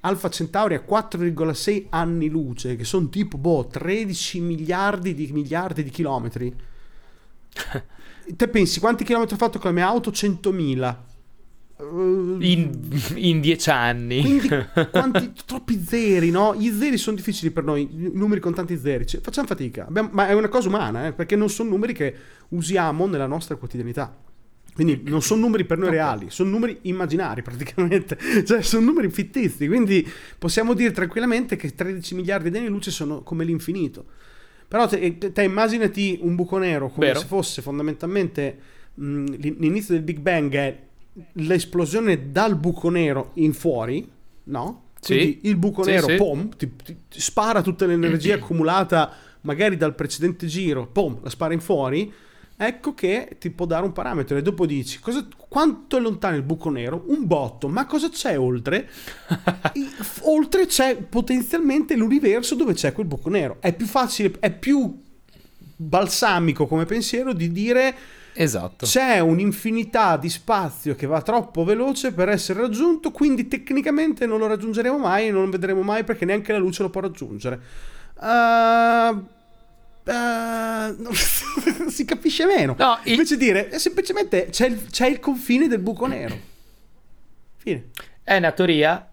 Alfa 0.01 0.29
Centauri 0.29 0.75
ha 0.75 0.85
4,6 0.87 1.87
anni 1.91 2.29
luce, 2.29 2.77
che 2.77 2.85
sono 2.85 3.09
tipo, 3.09 3.39
boh, 3.39 3.67
13 3.67 4.41
miliardi 4.41 5.15
di 5.15 5.31
miliardi 5.33 5.83
di 5.83 5.91
chilometri. 5.91 6.55
Te 8.37 8.49
pensi 8.49 8.81
quanti 8.81 9.03
chilometri 9.05 9.35
ho 9.35 9.39
fatto 9.39 9.59
con 9.59 9.71
la 9.71 9.77
mia 9.77 9.87
auto? 9.89 10.11
100.000. 10.11 10.97
Eh, 11.81 12.47
In, 12.47 12.79
in 13.15 13.41
dieci 13.41 13.71
anni. 13.71 14.21
quindi 14.21 14.49
quanti, 14.91 15.33
troppi 15.47 15.83
zeri, 15.83 16.31
no? 16.31 16.55
Gli 16.55 16.71
zeri 16.71 16.97
sono 16.99 17.17
difficili 17.17 17.51
per 17.51 17.65
noi, 17.65 17.89
numeri 18.13 18.41
con 18.41 18.55
tanti 18.55 18.77
zeri, 18.77 19.07
Cioè, 19.07 19.21
facciamo 19.21 19.47
fatica, 19.47 19.87
Abbiamo- 19.87 20.11
ma 20.13 20.29
è 20.29 20.33
una 20.35 20.49
cosa 20.49 20.69
umana, 20.69 21.07
eh, 21.07 21.13
perché 21.13 21.37
non 21.37 21.49
sono 21.49 21.71
numeri 21.71 21.93
che 21.93 22.15
usiamo 22.49 23.07
nella 23.07 23.27
nostra 23.27 23.57
quotidianità. 23.57 24.17
Quindi 24.73 25.03
non 25.07 25.21
sono 25.21 25.41
numeri 25.41 25.65
per 25.65 25.79
noi 25.79 25.91
reali, 25.91 26.27
sono 26.31 26.49
numeri 26.51 26.79
immaginari 26.83 27.43
praticamente, 27.43 28.17
cioè 28.47 28.63
sono 28.63 28.85
numeri 28.87 29.11
fittizi, 29.11 29.67
quindi 29.67 30.07
possiamo 30.39 30.75
dire 30.75 30.93
tranquillamente 30.93 31.57
che 31.57 31.75
13 31.75 32.15
miliardi 32.15 32.51
di 32.51 32.59
anni 32.59 32.69
luce 32.69 32.91
sono 32.91 33.23
come 33.23 33.45
l'infinito. 33.45 34.05
Però 34.69 34.87
te, 34.87 35.19
te- 35.19 35.43
immaginati 35.43 36.21
un 36.23 36.37
buco 36.37 36.57
nero 36.57 36.89
come 36.89 37.07
Vero. 37.07 37.19
se 37.19 37.27
fosse 37.27 37.61
fondamentalmente 37.61 38.59
mh, 38.95 39.25
l'in- 39.39 39.57
l'inizio 39.59 39.95
del 39.95 40.05
Big 40.05 40.19
Bang 40.21 40.55
è 40.55 40.79
l'esplosione 41.33 42.31
dal 42.31 42.57
buco 42.57 42.89
nero 42.89 43.31
in 43.35 43.53
fuori, 43.53 44.09
no? 44.45 44.83
Sì. 45.01 45.15
Quindi 45.15 45.39
il 45.45 45.57
buco 45.57 45.83
Sì, 45.83 45.91
nero, 45.91 46.07
sì. 46.09 46.17
pom, 46.17 46.49
ti, 46.57 46.71
ti- 46.77 46.97
ti 47.09 47.21
spara 47.21 47.63
tutta 47.63 47.87
l'energia 47.87 48.35
accumulata 48.41 49.13
magari 49.43 49.77
dal 49.77 49.95
precedente 49.95 50.47
giro, 50.47 50.87
pom, 50.87 51.19
la 51.23 51.31
spara 51.31 51.55
in 51.55 51.61
fuori. 51.61 52.13
Ecco 52.63 52.93
che 52.93 53.37
ti 53.39 53.49
può 53.49 53.65
dare 53.65 53.87
un 53.87 53.93
parametro 53.93 54.37
e 54.37 54.43
dopo 54.43 54.67
dici 54.67 54.99
cosa- 55.01 55.27
quanto 55.49 55.97
è 55.97 56.01
lontano 56.01 56.37
il 56.37 56.43
buco 56.43 56.69
nero? 56.69 57.05
Un 57.07 57.27
botto, 57.27 57.69
ma 57.69 57.87
cosa 57.87 58.11
c'è 58.11 58.39
oltre? 58.39 58.87
Oltre 60.25 60.67
c'è 60.67 60.97
potenzialmente 60.97 61.97
l'universo 61.97 62.55
dove 62.55 62.75
c'è 62.75 62.93
quel 62.93 63.07
buco 63.07 63.31
nero. 63.31 63.57
È 63.61 63.73
più 63.75 63.87
facile, 63.87 64.35
è 64.41 64.51
più 64.53 65.01
balsamico 65.77 66.67
come 66.67 66.85
pensiero 66.85 67.33
di 67.33 67.51
dire 67.51 67.95
Esatto. 68.33 68.87
c'è 68.87 69.19
un'infinità 69.19 70.17
di 70.17 70.29
spazio 70.29 70.95
che 70.95 71.07
va 71.07 71.21
troppo 71.23 71.65
veloce 71.65 72.13
per 72.13 72.29
essere 72.29 72.61
raggiunto, 72.61 73.11
quindi 73.11 73.49
tecnicamente 73.49 74.27
non 74.27 74.39
lo 74.39 74.47
raggiungeremo 74.47 74.99
mai 74.99 75.29
e 75.29 75.31
non 75.31 75.45
lo 75.45 75.51
vedremo 75.51 75.83
mai 75.83 76.05
perché 76.05 76.25
neanche 76.25 76.53
la 76.53 76.59
luce 76.59 76.83
lo 76.83 76.91
può 76.91 77.01
raggiungere. 77.01 77.61
Uh, 78.21 79.15
uh, 80.11 81.13
si 81.91 82.05
capisce 82.05 82.45
meno. 82.47 82.75
No, 82.79 82.99
il- 83.05 83.13
Invece 83.13 83.37
dire 83.37 83.69
è 83.69 83.79
semplicemente 83.79 84.49
c'è 84.51 84.67
il, 84.67 84.87
c'è 84.91 85.07
il 85.09 85.21
confine 85.21 85.69
del 85.69 85.81
buco 85.81 86.07
nero. 86.07 86.37
Fine. 87.57 87.91
È 88.23 88.37
una 88.37 88.53
teoria 88.53 89.09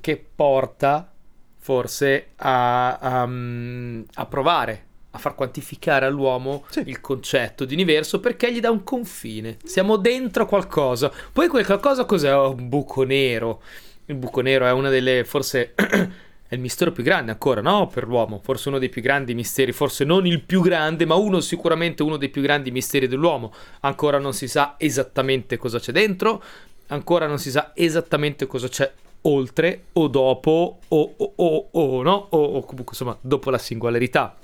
che 0.00 0.24
porta 0.34 1.10
forse 1.58 2.28
a, 2.36 2.96
a, 2.98 3.26
mm, 3.26 4.02
a 4.14 4.26
provare, 4.26 4.84
a 5.14 5.18
far 5.18 5.34
quantificare 5.34 6.06
all'uomo 6.06 6.64
Sì. 6.68 6.82
il 6.86 7.00
concetto 7.00 7.64
di 7.64 7.72
universo 7.74 8.18
perché 8.20 8.52
gli 8.52 8.60
dà 8.60 8.70
un 8.70 8.82
confine. 8.82 9.58
Siamo 9.64 9.96
dentro 9.96 10.44
qualcosa. 10.46 11.10
Poi 11.32 11.46
quel 11.48 11.64
qualcosa 11.64 12.04
cos'è? 12.04 12.34
Oh, 12.34 12.50
un 12.50 12.68
buco 12.68 13.04
nero. 13.04 13.62
Il 14.06 14.16
buco 14.16 14.40
nero 14.40 14.66
è 14.66 14.72
una 14.72 14.90
delle 14.90 15.24
forse... 15.24 15.74
È 16.46 16.54
il 16.56 16.60
mistero 16.60 16.92
più 16.92 17.02
grande 17.02 17.32
ancora, 17.32 17.62
no? 17.62 17.86
Per 17.86 18.06
l'uomo, 18.06 18.38
forse 18.44 18.68
uno 18.68 18.78
dei 18.78 18.90
più 18.90 19.00
grandi 19.00 19.34
misteri, 19.34 19.72
forse 19.72 20.04
non 20.04 20.26
il 20.26 20.42
più 20.42 20.60
grande, 20.60 21.06
ma 21.06 21.14
uno 21.14 21.40
sicuramente 21.40 22.02
uno 22.02 22.18
dei 22.18 22.28
più 22.28 22.42
grandi 22.42 22.70
misteri 22.70 23.08
dell'uomo. 23.08 23.52
Ancora 23.80 24.18
non 24.18 24.34
si 24.34 24.46
sa 24.46 24.74
esattamente 24.76 25.56
cosa 25.56 25.80
c'è 25.80 25.90
dentro, 25.90 26.42
ancora 26.88 27.26
non 27.26 27.38
si 27.38 27.50
sa 27.50 27.72
esattamente 27.74 28.46
cosa 28.46 28.68
c'è 28.68 28.92
oltre 29.22 29.84
o 29.94 30.06
dopo 30.06 30.78
o, 30.86 31.14
o, 31.16 31.32
o, 31.34 31.68
o, 31.72 32.02
no? 32.02 32.26
O, 32.30 32.38
o 32.38 32.60
comunque 32.60 32.92
insomma 32.92 33.16
dopo 33.20 33.50
la 33.50 33.58
singolarità. 33.58 34.36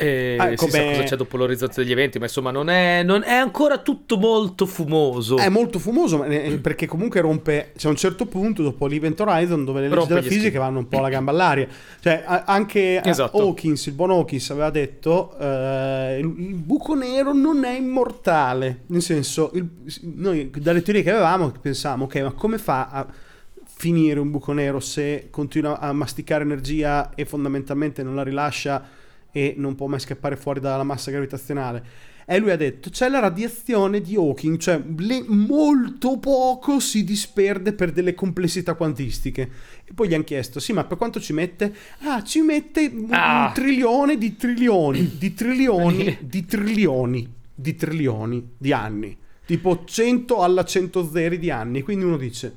E 0.00 0.36
Ah, 0.38 0.48
si 0.50 0.56
sa 0.56 0.78
come- 0.78 0.90
cosa 0.92 1.02
c'è 1.02 1.16
dopo 1.16 1.36
l'orizzonte 1.36 1.82
degli 1.82 1.90
eventi, 1.90 2.18
ma 2.18 2.26
insomma 2.26 2.52
non 2.52 2.68
è, 2.70 3.02
non 3.02 3.24
è 3.24 3.32
ancora 3.34 3.78
tutto 3.78 4.16
molto 4.16 4.64
fumoso. 4.64 5.38
È 5.38 5.48
molto 5.48 5.80
fumoso 5.80 6.22
eh, 6.22 6.58
perché 6.62 6.86
comunque 6.86 7.20
rompe. 7.20 7.72
C'è 7.76 7.88
un 7.88 7.96
certo 7.96 8.26
punto 8.26 8.62
dopo 8.62 8.86
l'Event 8.86 9.18
Horizon 9.18 9.64
dove 9.64 9.80
le 9.80 9.86
leggi 9.88 9.98
Rompe 9.98 10.14
della 10.14 10.26
fisica 10.26 10.42
schemi. 10.48 10.58
vanno 10.58 10.78
un 10.78 10.88
po' 10.88 11.00
la 11.00 11.08
gamba 11.08 11.32
all'aria. 11.32 11.66
Cioè, 12.00 12.22
anche 12.46 13.00
eh, 13.02 13.08
Esatto. 13.08 13.38
Hawkins, 13.38 13.86
il 13.86 13.94
buon 13.94 14.10
Hawkins, 14.12 14.50
aveva 14.50 14.70
detto: 14.70 15.36
eh, 15.38 16.18
il, 16.20 16.26
il 16.38 16.54
buco 16.54 16.94
nero 16.94 17.32
non 17.34 17.64
è 17.64 17.76
immortale. 17.76 18.82
Nel 18.86 19.02
senso, 19.02 19.50
il- 19.54 19.68
noi 20.14 20.50
dalle 20.58 20.82
teorie 20.82 21.02
che 21.02 21.10
avevamo 21.10 21.50
pensavamo, 21.60 22.04
ok, 22.04 22.16
ma 22.20 22.32
come 22.32 22.58
fa 22.58 22.88
a 22.88 23.06
finire 23.64 24.18
un 24.18 24.30
buco 24.30 24.52
nero 24.52 24.80
se 24.80 25.28
continua 25.30 25.78
a 25.78 25.92
masticare 25.92 26.42
energia 26.42 27.10
e 27.14 27.24
fondamentalmente 27.24 28.02
non 28.02 28.14
la 28.16 28.22
rilascia 28.24 28.82
e 29.32 29.54
non 29.56 29.74
può 29.74 29.86
mai 29.86 30.00
scappare 30.00 30.36
fuori 30.36 30.60
dalla 30.60 30.82
massa 30.84 31.10
gravitazionale? 31.10 31.84
E 32.30 32.38
lui 32.38 32.50
ha 32.50 32.56
detto: 32.56 32.90
c'è 32.90 33.08
la 33.08 33.20
radiazione 33.20 34.02
di 34.02 34.14
Hawking, 34.14 34.58
cioè 34.58 34.82
le- 34.98 35.24
molto 35.26 36.18
poco 36.18 36.78
si 36.78 37.02
disperde 37.02 37.72
per 37.72 37.90
delle 37.90 38.12
complessità 38.14 38.74
quantistiche. 38.74 39.48
E 39.84 39.94
poi 39.94 40.08
gli 40.08 40.14
hanno 40.14 40.24
chiesto: 40.24 40.60
sì, 40.60 40.74
ma 40.74 40.84
per 40.84 40.98
quanto 40.98 41.20
ci 41.20 41.32
mette? 41.32 41.74
Ah, 42.00 42.22
ci 42.22 42.42
mette 42.42 42.90
un, 42.94 43.08
Ah. 43.12 43.46
un 43.46 43.52
trilione 43.54 44.18
di 44.18 44.36
trilioni, 44.36 45.12
di 45.16 45.32
trilioni, 45.32 46.18
di 46.20 46.44
trilioni, 46.44 47.34
di 47.54 47.74
trilioni 47.74 48.50
di 48.58 48.72
anni. 48.72 49.16
Tipo 49.46 49.84
100 49.86 50.42
alla 50.42 50.64
100 50.64 51.10
zeri 51.10 51.38
di 51.38 51.50
anni. 51.50 51.80
Quindi 51.80 52.04
uno 52.04 52.18
dice: 52.18 52.54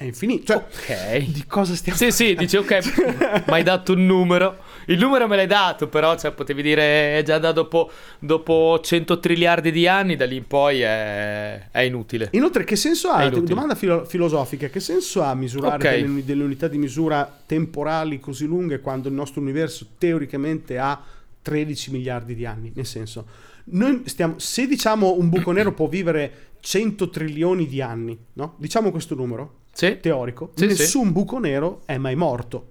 è 0.00 0.04
infinito. 0.04 0.64
Cioè, 0.74 1.18
Ok. 1.18 1.24
di 1.26 1.44
cosa 1.46 1.74
stiamo 1.74 1.98
Sì, 1.98 2.10
sì, 2.10 2.34
dice 2.34 2.56
ok, 2.56 3.44
mi 3.46 3.52
hai 3.52 3.62
dato 3.62 3.92
un 3.92 4.06
numero. 4.06 4.56
Il 4.86 4.98
numero 4.98 5.28
me 5.28 5.36
l'hai 5.36 5.46
dato, 5.46 5.88
però 5.88 6.16
cioè, 6.16 6.32
potevi 6.32 6.62
dire 6.62 7.18
eh, 7.18 7.22
già 7.22 7.36
da 7.38 7.52
dopo, 7.52 7.90
dopo 8.18 8.80
100 8.82 9.20
triliardi 9.20 9.70
di 9.70 9.86
anni, 9.86 10.16
da 10.16 10.24
lì 10.24 10.36
in 10.36 10.46
poi 10.46 10.80
è, 10.80 11.68
è 11.70 11.80
inutile. 11.80 12.30
Inoltre, 12.32 12.64
che 12.64 12.76
senso 12.76 13.12
È 13.12 13.26
ha? 13.26 13.28
Domanda 13.28 13.74
filo- 13.74 14.06
filosofica: 14.06 14.68
che 14.68 14.80
senso 14.80 15.20
ha 15.20 15.34
misurare 15.34 15.86
Ok. 15.86 16.00
delle, 16.00 16.24
delle 16.24 16.44
unità 16.44 16.66
di 16.66 16.78
misura 16.78 17.30
temporali 17.44 18.18
così 18.20 18.46
lunghe 18.46 18.80
quando 18.80 19.08
il 19.08 19.14
nostro 19.14 19.42
universo 19.42 19.86
teoricamente 19.98 20.78
ha 20.78 20.98
13 21.42 21.90
miliardi 21.90 22.34
di 22.34 22.46
anni? 22.46 22.72
Nel 22.74 22.86
senso, 22.86 23.26
noi 23.64 24.04
stiamo, 24.06 24.38
se 24.38 24.66
diciamo 24.66 25.14
un 25.18 25.28
buco 25.28 25.52
nero 25.52 25.74
può 25.74 25.88
vivere 25.88 26.52
100 26.60 27.10
trilioni 27.10 27.66
di 27.66 27.82
anni, 27.82 28.18
no? 28.32 28.54
Diciamo 28.56 28.90
questo 28.90 29.14
numero 29.14 29.58
Sì, 29.80 29.98
teorico, 29.98 30.50
Sì, 30.56 30.66
nessun 30.66 31.10
buco 31.10 31.38
nero 31.38 31.80
è 31.86 31.96
mai 31.96 32.14
morto. 32.14 32.68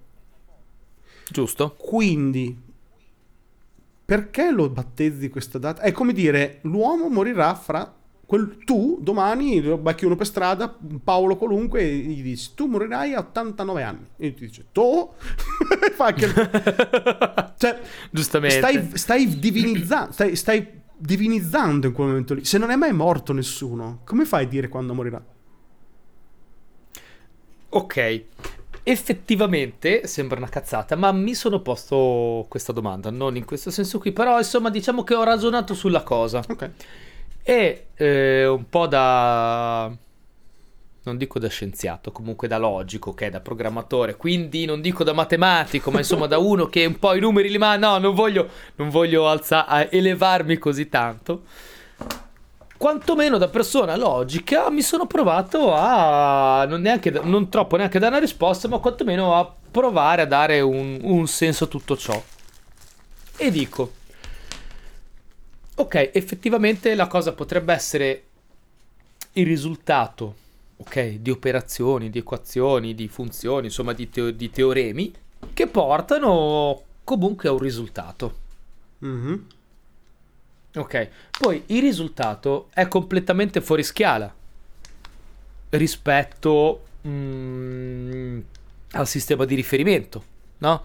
giusto. 1.27 1.73
Quindi, 1.75 2.55
perché 4.05 4.51
lo 4.51 4.69
battezzi 4.69 5.27
questa 5.29 5.57
data? 5.57 5.81
È 5.81 5.91
come 5.91 6.13
dire, 6.13 6.59
l'uomo 6.63 7.09
morirà 7.09 7.55
fra... 7.55 7.91
quel- 8.27 8.57
tu 8.63 8.99
domani 9.01 9.59
becchi 9.59 10.05
uno 10.05 10.15
per 10.15 10.27
strada, 10.27 10.75
Paolo 11.03 11.35
qualunque, 11.35 11.81
e 11.81 11.95
gli 11.97 12.21
dici, 12.21 12.51
tu 12.53 12.67
morirai 12.67 13.13
a 13.15 13.19
89 13.21 13.81
anni. 13.81 14.05
E 14.17 14.33
ti 14.35 14.45
dice, 14.45 14.65
tu? 14.71 15.09
Fa 15.93 16.05
anche... 16.05 16.27
cioè, 17.57 17.79
Giustamente. 18.11 18.57
stai, 18.57 18.97
stai 18.97 19.39
divinizzando, 19.39 20.11
stai, 20.13 20.35
stai 20.35 20.67
divinizzando 20.95 21.87
in 21.87 21.93
quel 21.93 22.07
momento 22.07 22.35
lì. 22.35 22.45
Se 22.45 22.59
non 22.59 22.69
è 22.69 22.75
mai 22.75 22.93
morto 22.93 23.33
nessuno, 23.33 24.01
come 24.05 24.25
fai 24.25 24.45
a 24.45 24.47
dire 24.47 24.67
quando 24.67 24.93
morirà? 24.93 25.23
Ok, 27.71 28.23
effettivamente 28.83 30.07
sembra 30.07 30.37
una 30.37 30.49
cazzata, 30.49 30.95
ma 30.95 31.11
mi 31.11 31.35
sono 31.35 31.61
posto 31.61 32.45
questa 32.49 32.71
domanda, 32.73 33.11
non 33.11 33.35
in 33.35 33.45
questo 33.45 33.69
senso 33.69 33.99
qui, 33.99 34.11
però 34.11 34.37
insomma 34.39 34.69
diciamo 34.71 35.03
che 35.03 35.13
ho 35.13 35.23
ragionato 35.23 35.75
sulla 35.75 36.01
cosa 36.01 36.39
Ok. 36.47 36.69
e 37.43 37.87
eh, 37.93 38.47
un 38.47 38.67
po' 38.69 38.87
da... 38.87 39.95
non 41.03 41.17
dico 41.17 41.37
da 41.37 41.47
scienziato, 41.47 42.11
comunque 42.11 42.47
da 42.47 42.57
logico, 42.57 43.13
che 43.13 43.27
è 43.27 43.29
da 43.29 43.39
programmatore, 43.39 44.15
quindi 44.15 44.65
non 44.65 44.81
dico 44.81 45.03
da 45.03 45.13
matematico, 45.13 45.91
ma 45.91 45.99
insomma 45.99 46.25
da 46.25 46.39
uno 46.39 46.65
che 46.67 46.85
un 46.85 46.97
po' 46.97 47.13
i 47.13 47.19
numeri 47.19 47.49
li 47.49 47.57
manda, 47.59 47.91
no, 47.91 47.97
non 47.99 48.15
voglio, 48.15 48.49
non 48.77 48.89
voglio 48.89 49.27
alza- 49.27 49.89
elevarmi 49.91 50.57
così 50.57 50.89
tanto. 50.89 51.43
Quantomeno 52.79 53.37
da 53.37 53.49
persona 53.49 53.97
logica 53.97 54.69
mi 54.69 54.81
sono 54.81 55.05
provato 55.05 55.73
a 55.73 56.63
non, 56.65 56.79
neanche, 56.79 57.11
non 57.11 57.49
troppo 57.49 57.75
neanche 57.75 57.99
dare 57.99 58.13
una 58.13 58.23
risposta, 58.23 58.69
ma 58.69 58.77
quantomeno 58.77 59.35
a 59.35 59.53
provare 59.69 60.21
a 60.21 60.25
dare 60.25 60.61
un, 60.61 60.97
un 61.01 61.27
senso 61.27 61.65
a 61.65 61.67
tutto 61.67 61.97
ciò. 61.97 62.23
E 63.35 63.51
dico, 63.51 63.91
ok, 65.75 66.11
effettivamente 66.13 66.95
la 66.95 67.07
cosa 67.07 67.33
potrebbe 67.33 67.73
essere 67.73 68.23
il 69.33 69.45
risultato, 69.45 70.35
ok, 70.77 71.17
di 71.19 71.31
operazioni, 71.31 72.09
di 72.09 72.19
equazioni, 72.19 72.95
di 72.95 73.09
funzioni, 73.09 73.65
insomma 73.65 73.91
di, 73.91 74.09
teo- 74.09 74.31
di 74.31 74.49
teoremi 74.49 75.13
che 75.51 75.67
portano 75.67 76.81
comunque 77.03 77.49
a 77.49 77.51
un 77.51 77.59
risultato. 77.59 78.35
Mhm. 78.99 79.47
Ok, 80.75 81.09
poi 81.39 81.63
il 81.67 81.81
risultato 81.81 82.67
è 82.73 82.87
completamente 82.87 83.59
fuori 83.59 83.81
scala 83.83 84.31
rispetto 85.69 86.83
mm, 87.07 88.39
al 88.91 89.07
sistema 89.07 89.45
di 89.45 89.55
riferimento, 89.55 90.23
no? 90.59 90.83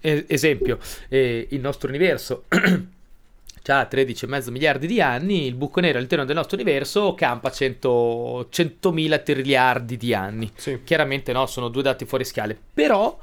E- 0.00 0.24
esempio, 0.28 0.78
eh, 1.08 1.46
il 1.50 1.60
nostro 1.60 1.88
universo 1.88 2.44
ha 2.48 3.88
13,5 3.90 4.50
miliardi 4.50 4.86
di 4.86 5.00
anni, 5.00 5.46
il 5.46 5.54
buco 5.54 5.80
nero 5.80 5.96
all'interno 5.98 6.24
del 6.24 6.36
nostro 6.36 6.56
universo 6.56 7.14
campa 7.14 7.50
100 7.50 8.48
100.000 8.50 9.22
triliardi 9.22 9.96
di 9.96 10.14
anni. 10.14 10.50
Sì. 10.54 10.80
Chiaramente 10.84 11.32
no, 11.32 11.46
sono 11.46 11.68
due 11.68 11.82
dati 11.82 12.04
fuori 12.04 12.24
scale, 12.24 12.58
però 12.72 13.18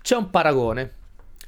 c'è 0.00 0.16
un 0.16 0.30
paragone. 0.30 0.95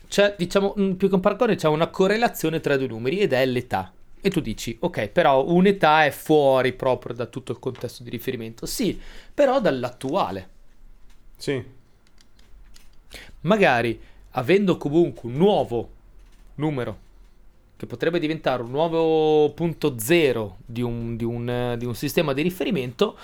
C'è, 0.08 0.34
diciamo, 0.36 0.74
mm, 0.78 0.92
più 0.92 1.08
che 1.08 1.14
un 1.14 1.20
paragone, 1.20 1.56
c'è 1.56 1.68
una 1.68 1.88
correlazione 1.88 2.60
tra 2.60 2.76
due 2.76 2.86
numeri 2.86 3.18
ed 3.18 3.32
è 3.32 3.44
l'età. 3.44 3.92
E 4.20 4.30
tu 4.30 4.40
dici, 4.40 4.76
ok, 4.80 5.08
però 5.08 5.46
un'età 5.46 6.04
è 6.04 6.10
fuori 6.10 6.72
proprio 6.72 7.14
da 7.14 7.26
tutto 7.26 7.52
il 7.52 7.58
contesto 7.58 8.02
di 8.02 8.10
riferimento. 8.10 8.66
Sì, 8.66 8.98
però 9.32 9.60
dall'attuale. 9.60 10.48
Sì. 11.36 11.62
Magari 13.42 14.00
avendo 14.30 14.76
comunque 14.76 15.28
un 15.28 15.36
nuovo 15.36 15.90
numero 16.56 17.06
che 17.76 17.86
potrebbe 17.86 18.18
diventare 18.18 18.62
un 18.62 18.70
nuovo 18.70 19.52
punto 19.52 19.98
zero 19.98 20.58
di 20.66 20.82
un, 20.82 21.16
di 21.16 21.24
un, 21.24 21.76
di 21.78 21.84
un 21.84 21.94
sistema 21.94 22.32
di 22.32 22.42
riferimento, 22.42 23.16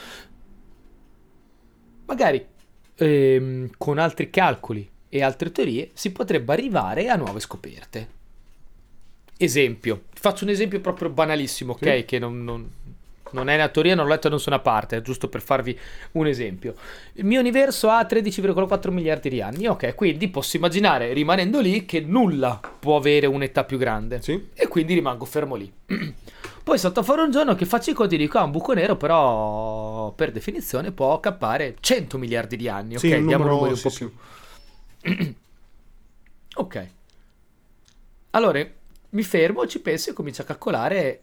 magari 2.07 2.47
ehm, 2.95 3.71
con 3.77 3.99
altri 3.99 4.31
calcoli 4.31 4.89
e 5.15 5.23
altre 5.23 5.53
teorie 5.53 5.91
si 5.95 6.11
potrebbe 6.11 6.53
arrivare 6.53 7.09
a 7.09 7.15
nuove 7.15 7.39
scoperte. 7.39 8.09
Esempio, 9.37 10.07
faccio 10.13 10.43
un 10.43 10.51
esempio 10.51 10.81
proprio 10.81 11.09
banalissimo, 11.09 11.75
ok? 11.75 11.99
Sì. 11.99 12.05
Che 12.05 12.19
non, 12.19 12.43
non, 12.43 12.69
non, 13.31 13.49
è 13.49 13.55
una 13.55 13.69
teoria, 13.69 13.95
non 13.95 14.07
l'ho 14.07 14.11
letto 14.11 14.29
da 14.29 14.35
nessuna 14.35 14.59
parte, 14.59 14.97
è 14.97 15.03
giusto 15.03 15.29
per 15.29 15.41
farvi 15.41 15.79
un 16.13 16.27
esempio. 16.27 16.75
Il 17.13 17.27
mio 17.27 17.39
universo 17.39 17.91
ha 17.91 18.03
13,4 18.03 18.91
miliardi 18.91 19.29
di 19.29 19.41
anni, 19.41 19.69
ok? 19.69 19.95
Quindi 19.95 20.27
posso 20.27 20.57
immaginare, 20.57 21.13
rimanendo 21.13 21.61
lì, 21.61 21.87
che 21.87 22.01
nulla 22.01 22.61
può 22.81 22.97
avere 22.97 23.29
un'età 23.29 23.63
più 23.63 23.79
grande. 23.79 24.21
Sì. 24.21 24.49
E 24.53 24.67
quindi 24.67 24.95
rimango 24.95 25.25
fermo 25.27 25.55
lì. 25.55 25.73
Poi 26.65 26.77
salto 26.77 27.05
fuori 27.05 27.23
un 27.23 27.31
giorno 27.31 27.55
che 27.55 27.67
faccio 27.67 27.91
i 27.91 27.95
conti 27.95 28.17
e 28.17 28.19
dico, 28.19 28.39
ah, 28.39 28.43
un 28.43 28.51
buco 28.51 28.73
nero 28.73 28.97
però 28.97 30.11
per 30.13 30.33
definizione 30.33 30.91
può 30.91 31.21
cappare 31.21 31.77
100 31.79 32.19
miliardi 32.19 32.57
di 32.57 32.69
anni, 32.69 32.95
ok? 32.95 33.01
Sì, 33.01 33.13
un 33.13 33.27
Diamo 33.29 33.45
numero, 33.45 33.75
un 33.75 33.81
po' 33.81 33.91
sì, 33.91 33.99
più. 33.99 34.13
ok. 36.57 36.89
Allora, 38.31 38.67
mi 39.11 39.23
fermo, 39.23 39.67
ci 39.67 39.81
penso 39.81 40.11
e 40.11 40.13
comincio 40.13 40.43
a 40.43 40.45
calcolare 40.45 41.23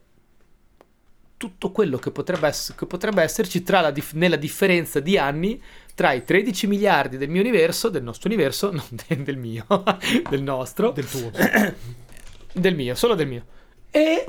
tutto 1.42 1.72
quello 1.72 1.98
che 1.98 2.12
potrebbe, 2.12 2.48
ess- 2.48 2.76
che 2.76 2.86
potrebbe 2.86 3.24
esserci 3.24 3.64
dif- 3.64 4.14
nella 4.14 4.36
differenza 4.36 5.00
di 5.00 5.18
anni 5.18 5.62
tra 5.96 6.14
i 6.14 6.24
13 6.24 6.68
miliardi 6.68 7.18
del 7.18 7.30
mio 7.30 7.42
universo, 7.42 7.90
del 7.90 8.04
nostro 8.04 8.30
universo, 8.30 8.70
non 8.72 8.86
de- 8.90 9.24
del 9.24 9.38
mio, 9.38 9.66
del 10.30 10.44
nostro. 10.44 10.92
Del 10.92 11.10
tuo. 11.10 11.32
del 12.54 12.76
mio, 12.76 12.94
solo 12.94 13.16
del 13.16 13.28
mio. 13.28 13.46
E 13.90 14.26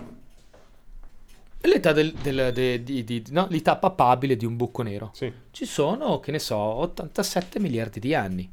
l'età, 1.60 1.92
del, 1.92 2.12
del, 2.14 2.50
de, 2.52 2.82
di, 2.82 3.04
di, 3.04 3.22
no, 3.28 3.46
l'età 3.50 3.76
papabile 3.76 4.36
di 4.36 4.46
un 4.46 4.56
buco 4.56 4.82
nero. 4.82 5.10
Sì. 5.12 5.30
Ci 5.50 5.66
sono, 5.66 6.18
che 6.18 6.30
ne 6.30 6.38
so, 6.38 6.56
87 6.56 7.60
miliardi 7.60 8.00
di 8.00 8.14
anni. 8.14 8.50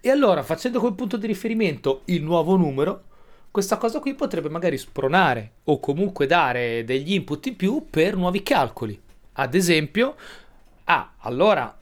E 0.00 0.08
allora, 0.08 0.42
facendo 0.42 0.80
quel 0.80 0.94
punto 0.94 1.16
di 1.16 1.26
riferimento 1.26 2.02
il 2.06 2.22
nuovo 2.22 2.56
numero, 2.56 3.04
questa 3.50 3.76
cosa 3.76 4.00
qui 4.00 4.14
potrebbe 4.14 4.48
magari 4.48 4.78
spronare 4.78 5.52
o 5.64 5.78
comunque 5.80 6.26
dare 6.26 6.84
degli 6.84 7.12
input 7.12 7.46
in 7.46 7.56
più 7.56 7.86
per 7.90 8.16
nuovi 8.16 8.42
calcoli. 8.42 8.98
Ad 9.32 9.54
esempio, 9.54 10.14
ah, 10.84 11.14
allora 11.18 11.76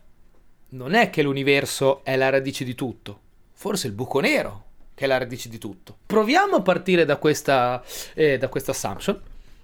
non 0.70 0.94
è 0.94 1.10
che 1.10 1.22
l'universo 1.22 2.04
è 2.04 2.16
la 2.16 2.28
radice 2.28 2.64
di 2.64 2.74
tutto, 2.74 3.20
forse 3.52 3.86
il 3.86 3.92
buco 3.92 4.20
nero 4.20 4.64
che 4.94 5.04
è 5.04 5.06
la 5.06 5.18
radice 5.18 5.48
di 5.48 5.58
tutto. 5.58 5.98
Proviamo 6.06 6.56
a 6.56 6.60
partire 6.60 7.04
da 7.04 7.18
questa, 7.18 7.84
eh, 8.14 8.36
da 8.36 8.48
questa 8.48 8.72
assumption. 8.72 9.20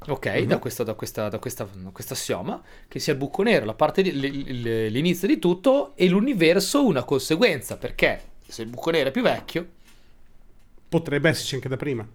Ok, 0.07 0.27
mm-hmm. 0.29 0.47
da, 0.47 0.59
questo, 0.59 0.85
da, 0.85 0.95
questa, 0.95 1.29
da, 1.29 1.39
questa, 1.39 1.67
da 1.73 1.91
questa 1.91 2.15
assioma, 2.15 2.63
che 2.87 3.01
sia 3.01 3.15
il 3.15 3.19
buco 3.19 3.43
nero 3.43 3.65
la 3.65 3.75
parte 3.75 4.03
di, 4.03 4.13
l'inizio 4.13 5.27
di 5.27 5.41
tutto 5.41 5.97
e 5.97 6.07
l'universo 6.09 6.87
una 6.87 7.03
conseguenza, 7.03 7.77
perché 7.77 8.34
se 8.47 8.63
il 8.63 8.69
buco 8.69 8.91
nero 8.91 9.09
è 9.09 9.13
più 9.13 9.23
vecchio, 9.23 9.69
Potrebbe 10.95 11.29
esserci 11.29 11.57
anche 11.57 11.69
da 11.69 11.77
prima. 11.77 12.07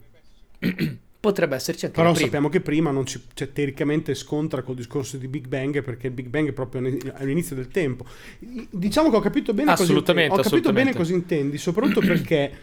Potrebbe 1.19 1.55
esserci 1.55 1.83
anche 1.83 1.97
Però 1.97 2.11
da 2.11 2.13
prima. 2.13 2.27
sappiamo 2.27 2.47
che 2.47 2.61
prima 2.61 2.91
non 2.91 3.05
ci, 3.05 3.21
cioè, 3.33 3.51
teoricamente 3.51 4.15
scontra 4.15 4.61
col 4.61 4.75
discorso 4.75 5.17
di 5.17 5.27
Big 5.27 5.47
Bang 5.47 5.83
perché 5.83 6.07
il 6.07 6.13
Big 6.13 6.27
Bang 6.27 6.47
è 6.47 6.53
proprio 6.53 6.79
all'inizio 7.15 7.57
del 7.57 7.67
tempo. 7.67 8.05
Diciamo 8.39 9.09
che 9.09 9.17
ho 9.17 9.19
capito 9.19 9.53
bene 9.53 9.75
cosa 9.75 9.91
intendi. 9.91 10.33
Ho 10.33 10.41
capito 10.41 10.71
bene 10.71 10.95
cosa 10.95 11.11
intendi, 11.11 11.57
soprattutto 11.57 11.99
perché 11.99 12.57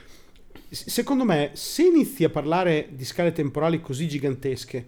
secondo 0.70 1.26
me 1.26 1.50
se 1.52 1.82
inizi 1.82 2.24
a 2.24 2.30
parlare 2.30 2.88
di 2.92 3.04
scale 3.04 3.32
temporali 3.32 3.82
così 3.82 4.08
gigantesche 4.08 4.86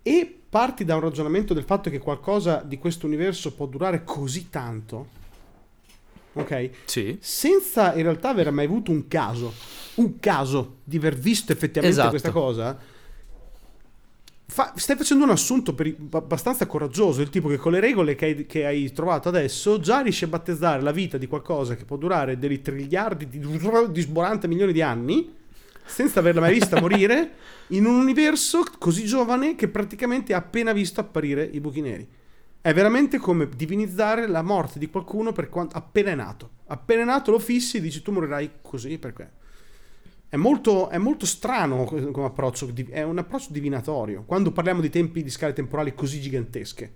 e 0.00 0.38
parti 0.48 0.84
da 0.84 0.94
un 0.94 1.00
ragionamento 1.00 1.54
del 1.54 1.64
fatto 1.64 1.90
che 1.90 1.98
qualcosa 1.98 2.62
di 2.64 2.78
questo 2.78 3.06
universo 3.06 3.52
può 3.52 3.66
durare 3.66 4.04
così 4.04 4.48
tanto, 4.48 5.08
ok? 6.32 6.70
Sì. 6.84 7.18
Senza 7.20 7.94
in 7.94 8.02
realtà 8.02 8.30
aver 8.30 8.50
mai 8.50 8.64
avuto 8.64 8.90
un 8.90 9.08
caso, 9.08 9.52
un 9.96 10.18
caso 10.18 10.78
di 10.84 10.96
aver 10.96 11.16
visto 11.16 11.52
effettivamente 11.52 11.98
esatto. 11.98 12.10
questa 12.10 12.30
cosa, 12.30 12.78
fa, 14.46 14.72
stai 14.76 14.96
facendo 14.96 15.24
un 15.24 15.30
assunto 15.30 15.74
per, 15.74 15.94
abbastanza 16.10 16.66
coraggioso, 16.66 17.22
il 17.22 17.30
tipo 17.30 17.48
che 17.48 17.56
con 17.56 17.72
le 17.72 17.80
regole 17.80 18.14
che 18.14 18.24
hai, 18.24 18.46
che 18.46 18.66
hai, 18.66 18.92
trovato 18.92 19.28
adesso 19.28 19.80
già 19.80 20.00
riesci 20.00 20.24
a 20.24 20.28
battezzare 20.28 20.82
la 20.82 20.92
vita 20.92 21.16
di 21.16 21.26
qualcosa 21.26 21.74
che 21.74 21.84
può 21.84 21.96
durare 21.96 22.38
dei 22.38 22.60
triliardi 22.60 23.28
di, 23.28 23.38
di 23.38 24.00
sborante 24.00 24.46
milioni 24.46 24.72
di 24.72 24.82
anni 24.82 25.40
senza 25.84 26.20
averla 26.20 26.40
mai 26.40 26.52
vista 26.52 26.78
morire 26.80 27.32
in 27.68 27.86
un 27.86 27.94
universo 27.94 28.62
così 28.78 29.04
giovane 29.04 29.54
che 29.54 29.68
praticamente 29.68 30.34
ha 30.34 30.38
appena 30.38 30.72
visto 30.72 31.00
apparire 31.00 31.48
i 31.50 31.60
buchi 31.60 31.80
neri. 31.80 32.06
È 32.62 32.72
veramente 32.72 33.18
come 33.18 33.48
divinizzare 33.48 34.28
la 34.28 34.40
morte 34.40 34.78
di 34.78 34.88
qualcuno 34.88 35.32
per 35.32 35.48
quanto 35.48 35.76
appena 35.76 36.12
è 36.12 36.14
nato. 36.14 36.50
Appena 36.66 37.02
è 37.02 37.04
nato 37.04 37.32
lo 37.32 37.40
fissi 37.40 37.78
e 37.78 37.80
dici 37.80 38.02
tu 38.02 38.12
morirai 38.12 38.50
così 38.62 38.98
perché. 38.98 39.30
È 40.28 40.36
molto, 40.36 40.88
è 40.88 40.96
molto 40.96 41.26
strano 41.26 41.82
come 41.84 42.26
approccio, 42.26 42.72
è 42.90 43.02
un 43.02 43.18
approccio 43.18 43.48
divinatorio. 43.50 44.22
Quando 44.24 44.52
parliamo 44.52 44.80
di 44.80 44.90
tempi 44.90 45.24
di 45.24 45.28
scale 45.28 45.52
temporali 45.52 45.92
così 45.92 46.20
gigantesche. 46.20 46.94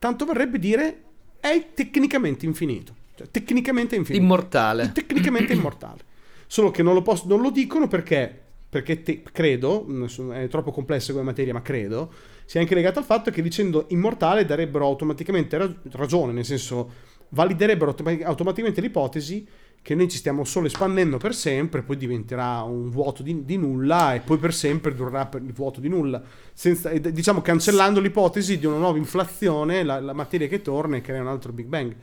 Tanto 0.00 0.24
vorrebbe 0.24 0.58
dire 0.58 1.02
è 1.38 1.68
tecnicamente 1.72 2.44
infinito. 2.44 2.94
Cioè, 3.14 3.30
tecnicamente 3.30 3.94
infinito. 3.94 4.24
Immortale. 4.24 4.90
Tecnicamente 4.92 5.52
immortale. 5.54 6.00
Solo 6.48 6.72
che 6.72 6.82
non 6.82 6.92
lo, 6.92 7.02
posso, 7.02 7.28
non 7.28 7.40
lo 7.40 7.50
dicono 7.50 7.86
perché, 7.86 8.42
perché 8.68 9.02
te, 9.04 9.22
credo, 9.30 9.86
è 10.32 10.48
troppo 10.48 10.72
complessa 10.72 11.12
come 11.12 11.24
materia, 11.24 11.52
ma 11.52 11.62
credo, 11.62 12.12
sia 12.44 12.60
anche 12.60 12.74
legato 12.74 12.98
al 12.98 13.04
fatto 13.04 13.30
che 13.30 13.42
dicendo 13.42 13.86
immortale 13.88 14.44
darebbero 14.44 14.86
automaticamente 14.86 15.76
ragione, 15.90 16.32
nel 16.32 16.44
senso 16.44 17.12
validerebbero 17.30 17.94
automaticamente 18.22 18.80
l'ipotesi 18.80 19.46
che 19.84 19.94
noi 19.94 20.08
ci 20.08 20.16
stiamo 20.16 20.44
solo 20.44 20.66
espandendo 20.66 21.18
per 21.18 21.34
sempre, 21.34 21.82
poi 21.82 21.98
diventerà 21.98 22.62
un 22.62 22.88
vuoto 22.88 23.22
di, 23.22 23.44
di 23.44 23.58
nulla 23.58 24.14
e 24.14 24.20
poi 24.20 24.38
per 24.38 24.54
sempre 24.54 24.94
durerà 24.94 25.26
per 25.26 25.42
il 25.42 25.52
vuoto 25.52 25.78
di 25.78 25.88
nulla, 25.88 26.22
Senza, 26.54 26.88
diciamo 26.88 27.42
cancellando 27.42 28.00
l'ipotesi 28.00 28.58
di 28.58 28.64
una 28.64 28.78
nuova 28.78 28.96
inflazione, 28.96 29.82
la, 29.82 30.00
la, 30.00 30.14
materia 30.14 30.48
che 30.48 30.62
torna 30.62 30.96
e 30.96 31.02
crea 31.02 31.20
un 31.20 31.26
altro 31.26 31.52
Big 31.52 31.66
Bang. 31.66 31.94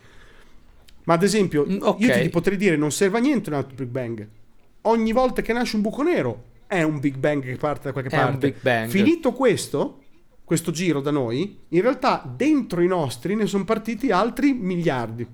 Ma 1.06 1.16
ad 1.16 1.24
esempio, 1.24 1.64
okay. 1.64 2.08
io 2.08 2.22
ti 2.22 2.30
potrei 2.30 2.56
dire 2.56 2.76
non 2.76 2.92
serve 2.92 3.18
a 3.18 3.22
niente 3.22 3.50
un 3.50 3.56
altro 3.56 3.74
Big 3.76 3.88
Bang. 3.88 4.28
Ogni 4.82 5.12
volta 5.12 5.42
che 5.42 5.52
nasce 5.52 5.76
un 5.76 5.82
buco 5.82 6.04
nero 6.04 6.44
è 6.68 6.84
un 6.84 7.00
Big 7.00 7.18
Bang 7.18 7.44
che 7.44 7.56
parte 7.56 7.86
da 7.86 7.94
qualche 7.94 8.16
è 8.16 8.20
parte. 8.20 8.88
Finito 8.90 9.32
questo, 9.32 10.01
questo 10.52 10.72
giro 10.72 11.00
da 11.00 11.12
noi, 11.12 11.60
in 11.70 11.82
realtà 11.82 12.30
dentro 12.36 12.82
i 12.82 12.88
nostri 12.88 13.36
ne 13.36 13.46
sono 13.46 13.64
partiti 13.64 14.12
altri 14.12 14.52
miliardi. 14.52 15.26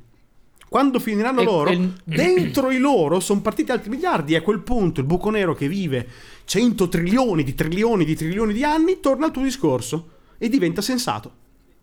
Quando 0.70 1.00
finiranno 1.00 1.42
e, 1.42 1.44
loro, 1.44 1.72
e... 1.72 1.90
dentro 2.06 2.70
i 2.70 2.78
loro 2.78 3.20
sono 3.20 3.42
partiti 3.42 3.72
altri 3.72 3.90
miliardi 3.90 4.36
e 4.36 4.36
a 4.36 4.42
quel 4.44 4.60
punto 4.60 5.00
il 5.00 5.08
buco 5.08 5.32
nero 5.32 5.56
che 5.56 5.68
vive 5.68 6.08
100 6.46 6.88
trilioni 6.88 7.44
di 7.44 7.56
trilioni 7.56 8.06
di 8.06 8.16
trilioni 8.16 8.54
di 8.54 8.64
anni 8.64 9.00
torna 9.00 9.26
al 9.26 9.32
tuo 9.32 9.42
discorso 9.42 10.10
e 10.38 10.50
diventa 10.50 10.84
sensato. 10.84 11.34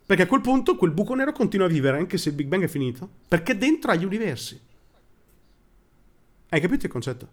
Perché 0.06 0.22
a 0.22 0.26
quel 0.28 0.40
punto 0.40 0.76
quel 0.76 0.92
buco 0.92 1.16
nero 1.16 1.32
continua 1.32 1.66
a 1.66 1.70
vivere 1.70 1.98
anche 1.98 2.18
se 2.18 2.28
il 2.28 2.36
Big 2.36 2.46
Bang 2.46 2.62
è 2.62 2.68
finito, 2.68 3.08
perché 3.26 3.58
dentro 3.58 3.90
ha 3.90 3.96
gli 3.96 4.04
universi. 4.04 4.60
Hai 6.50 6.60
capito 6.60 6.86
il 6.86 6.92
concetto? 6.92 7.28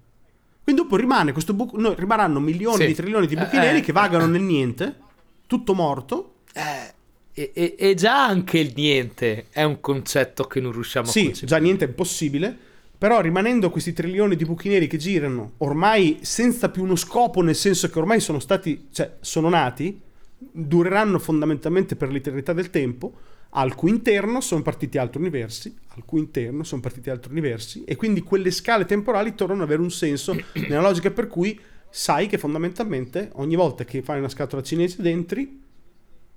Quindi 0.63 0.81
dopo 0.81 0.95
rimane 0.95 1.31
questo 1.31 1.53
buco, 1.53 1.79
no, 1.79 1.93
rimarranno 1.93 2.39
milioni 2.39 2.77
sì. 2.77 2.87
di 2.87 2.95
trilioni 2.95 3.27
di 3.27 3.35
buchi 3.35 3.57
eh, 3.57 3.59
neri 3.59 3.77
eh, 3.77 3.81
che 3.81 3.91
vagano 3.91 4.25
nel 4.25 4.41
niente 4.41 5.09
tutto 5.51 5.73
morto. 5.73 6.35
Eh, 6.53 6.93
e, 7.33 7.51
e, 7.53 7.75
e, 7.77 7.93
già 7.93 8.25
anche 8.25 8.57
il 8.57 8.71
niente 8.73 9.47
è 9.49 9.63
un 9.63 9.81
concetto 9.81 10.45
che 10.45 10.61
non 10.61 10.71
riusciamo 10.71 11.07
sì, 11.07 11.19
a 11.19 11.23
concepire. 11.23 11.39
Sì, 11.39 11.45
già 11.45 11.57
niente 11.57 11.83
è 11.83 11.87
impossibile. 11.89 12.57
Però 12.97 13.19
rimanendo 13.19 13.69
questi 13.69 13.91
trilioni 13.91 14.37
di 14.37 14.45
buchi 14.45 14.69
neri 14.69 14.87
che 14.87 14.97
girano, 14.97 15.53
ormai 15.57 16.19
senza 16.21 16.69
più 16.69 16.83
uno 16.83 16.95
scopo, 16.95 17.41
nel 17.41 17.55
senso 17.55 17.89
che 17.89 17.97
ormai 17.97 18.19
sono 18.19 18.39
stati, 18.39 18.87
cioè 18.91 19.17
sono 19.19 19.49
nati, 19.49 19.99
dureranno 20.37 21.19
fondamentalmente 21.19 21.95
per 21.95 22.11
l'eternità 22.11 22.53
del 22.53 22.69
tempo, 22.69 23.11
al 23.49 23.73
cui 23.73 23.89
interno 23.89 24.39
sono 24.39 24.61
partiti 24.61 24.99
altri 24.99 25.19
universi, 25.19 25.75
al 25.95 26.05
cui 26.05 26.19
interno 26.19 26.63
sono 26.63 26.79
partiti 26.79 27.09
altri 27.09 27.31
universi, 27.31 27.83
e 27.85 27.95
quindi 27.95 28.21
quelle 28.21 28.51
scale 28.51 28.85
temporali 28.85 29.33
tornano 29.33 29.63
ad 29.63 29.67
avere 29.67 29.81
un 29.81 29.91
senso 29.91 30.33
nella 30.69 30.81
logica 30.81 31.09
per 31.09 31.27
cui 31.27 31.59
sai 31.91 32.27
che 32.27 32.38
fondamentalmente 32.38 33.30
ogni 33.34 33.56
volta 33.56 33.84
che 33.84 34.01
fai 34.01 34.17
una 34.17 34.30
scatola 34.30 34.63
cinese 34.63 35.01
dentro 35.01 35.43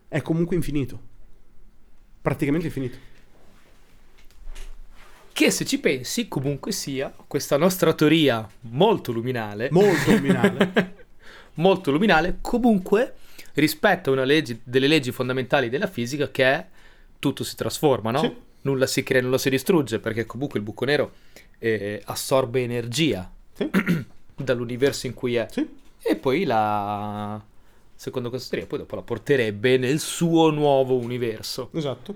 è 0.08 0.20
comunque 0.20 0.56
infinito. 0.56 1.00
Praticamente 2.20 2.66
infinito. 2.66 2.98
Che 5.32 5.50
se 5.50 5.64
ci 5.64 5.78
pensi, 5.80 6.28
comunque 6.28 6.72
sia, 6.72 7.12
questa 7.26 7.56
nostra 7.56 7.92
teoria 7.92 8.48
molto 8.62 9.12
luminale. 9.12 9.68
Molto 9.70 10.10
luminale. 10.14 10.94
molto 11.54 11.90
luminale, 11.90 12.38
comunque 12.40 13.14
rispetto 13.54 14.10
a 14.10 14.12
una 14.12 14.24
legge, 14.24 14.60
delle 14.64 14.88
leggi 14.88 15.12
fondamentali 15.12 15.68
della 15.68 15.86
fisica 15.86 16.30
che 16.30 16.44
è 16.44 16.66
tutto 17.18 17.44
si 17.44 17.56
trasforma, 17.56 18.10
no? 18.10 18.20
Sì. 18.20 18.36
Nulla 18.62 18.86
si 18.86 19.02
crea, 19.02 19.20
nulla 19.22 19.38
si 19.38 19.50
distrugge, 19.50 19.98
perché 19.98 20.24
comunque 20.24 20.58
il 20.58 20.64
buco 20.64 20.84
nero 20.84 21.12
eh, 21.58 22.00
assorbe 22.04 22.62
energia 22.62 23.30
Sì, 23.52 23.68
dall'universo 24.36 25.06
in 25.06 25.14
cui 25.14 25.34
è. 25.36 25.46
sì. 25.50 25.66
E 26.06 26.16
poi 26.16 26.44
la... 26.44 27.42
Secondo 27.96 28.28
questa 28.28 28.48
teoria, 28.50 28.68
poi 28.68 28.78
dopo 28.80 28.96
la 28.96 29.02
porterebbe 29.02 29.78
nel 29.78 29.98
suo 30.00 30.50
nuovo 30.50 30.96
universo. 30.96 31.70
Esatto. 31.72 32.14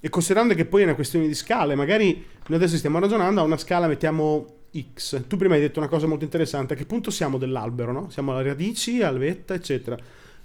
E 0.00 0.08
considerando 0.10 0.54
che 0.54 0.66
poi 0.66 0.82
è 0.82 0.84
una 0.84 0.94
questione 0.94 1.26
di 1.26 1.34
scale, 1.34 1.74
magari 1.74 2.24
noi 2.48 2.58
adesso 2.58 2.76
stiamo 2.76 2.98
ragionando 2.98 3.40
a 3.40 3.44
una 3.44 3.56
scala, 3.56 3.86
mettiamo 3.86 4.46
X. 4.94 5.26
Tu 5.26 5.36
prima 5.36 5.54
hai 5.54 5.60
detto 5.60 5.78
una 5.78 5.88
cosa 5.88 6.06
molto 6.06 6.24
interessante, 6.24 6.74
a 6.74 6.76
che 6.76 6.84
punto 6.84 7.10
siamo 7.10 7.38
dell'albero, 7.38 7.92
no? 7.92 8.10
Siamo 8.10 8.32
alle 8.36 8.48
radici, 8.48 9.00
al 9.02 9.16
vetta, 9.16 9.54
eccetera. 9.54 9.96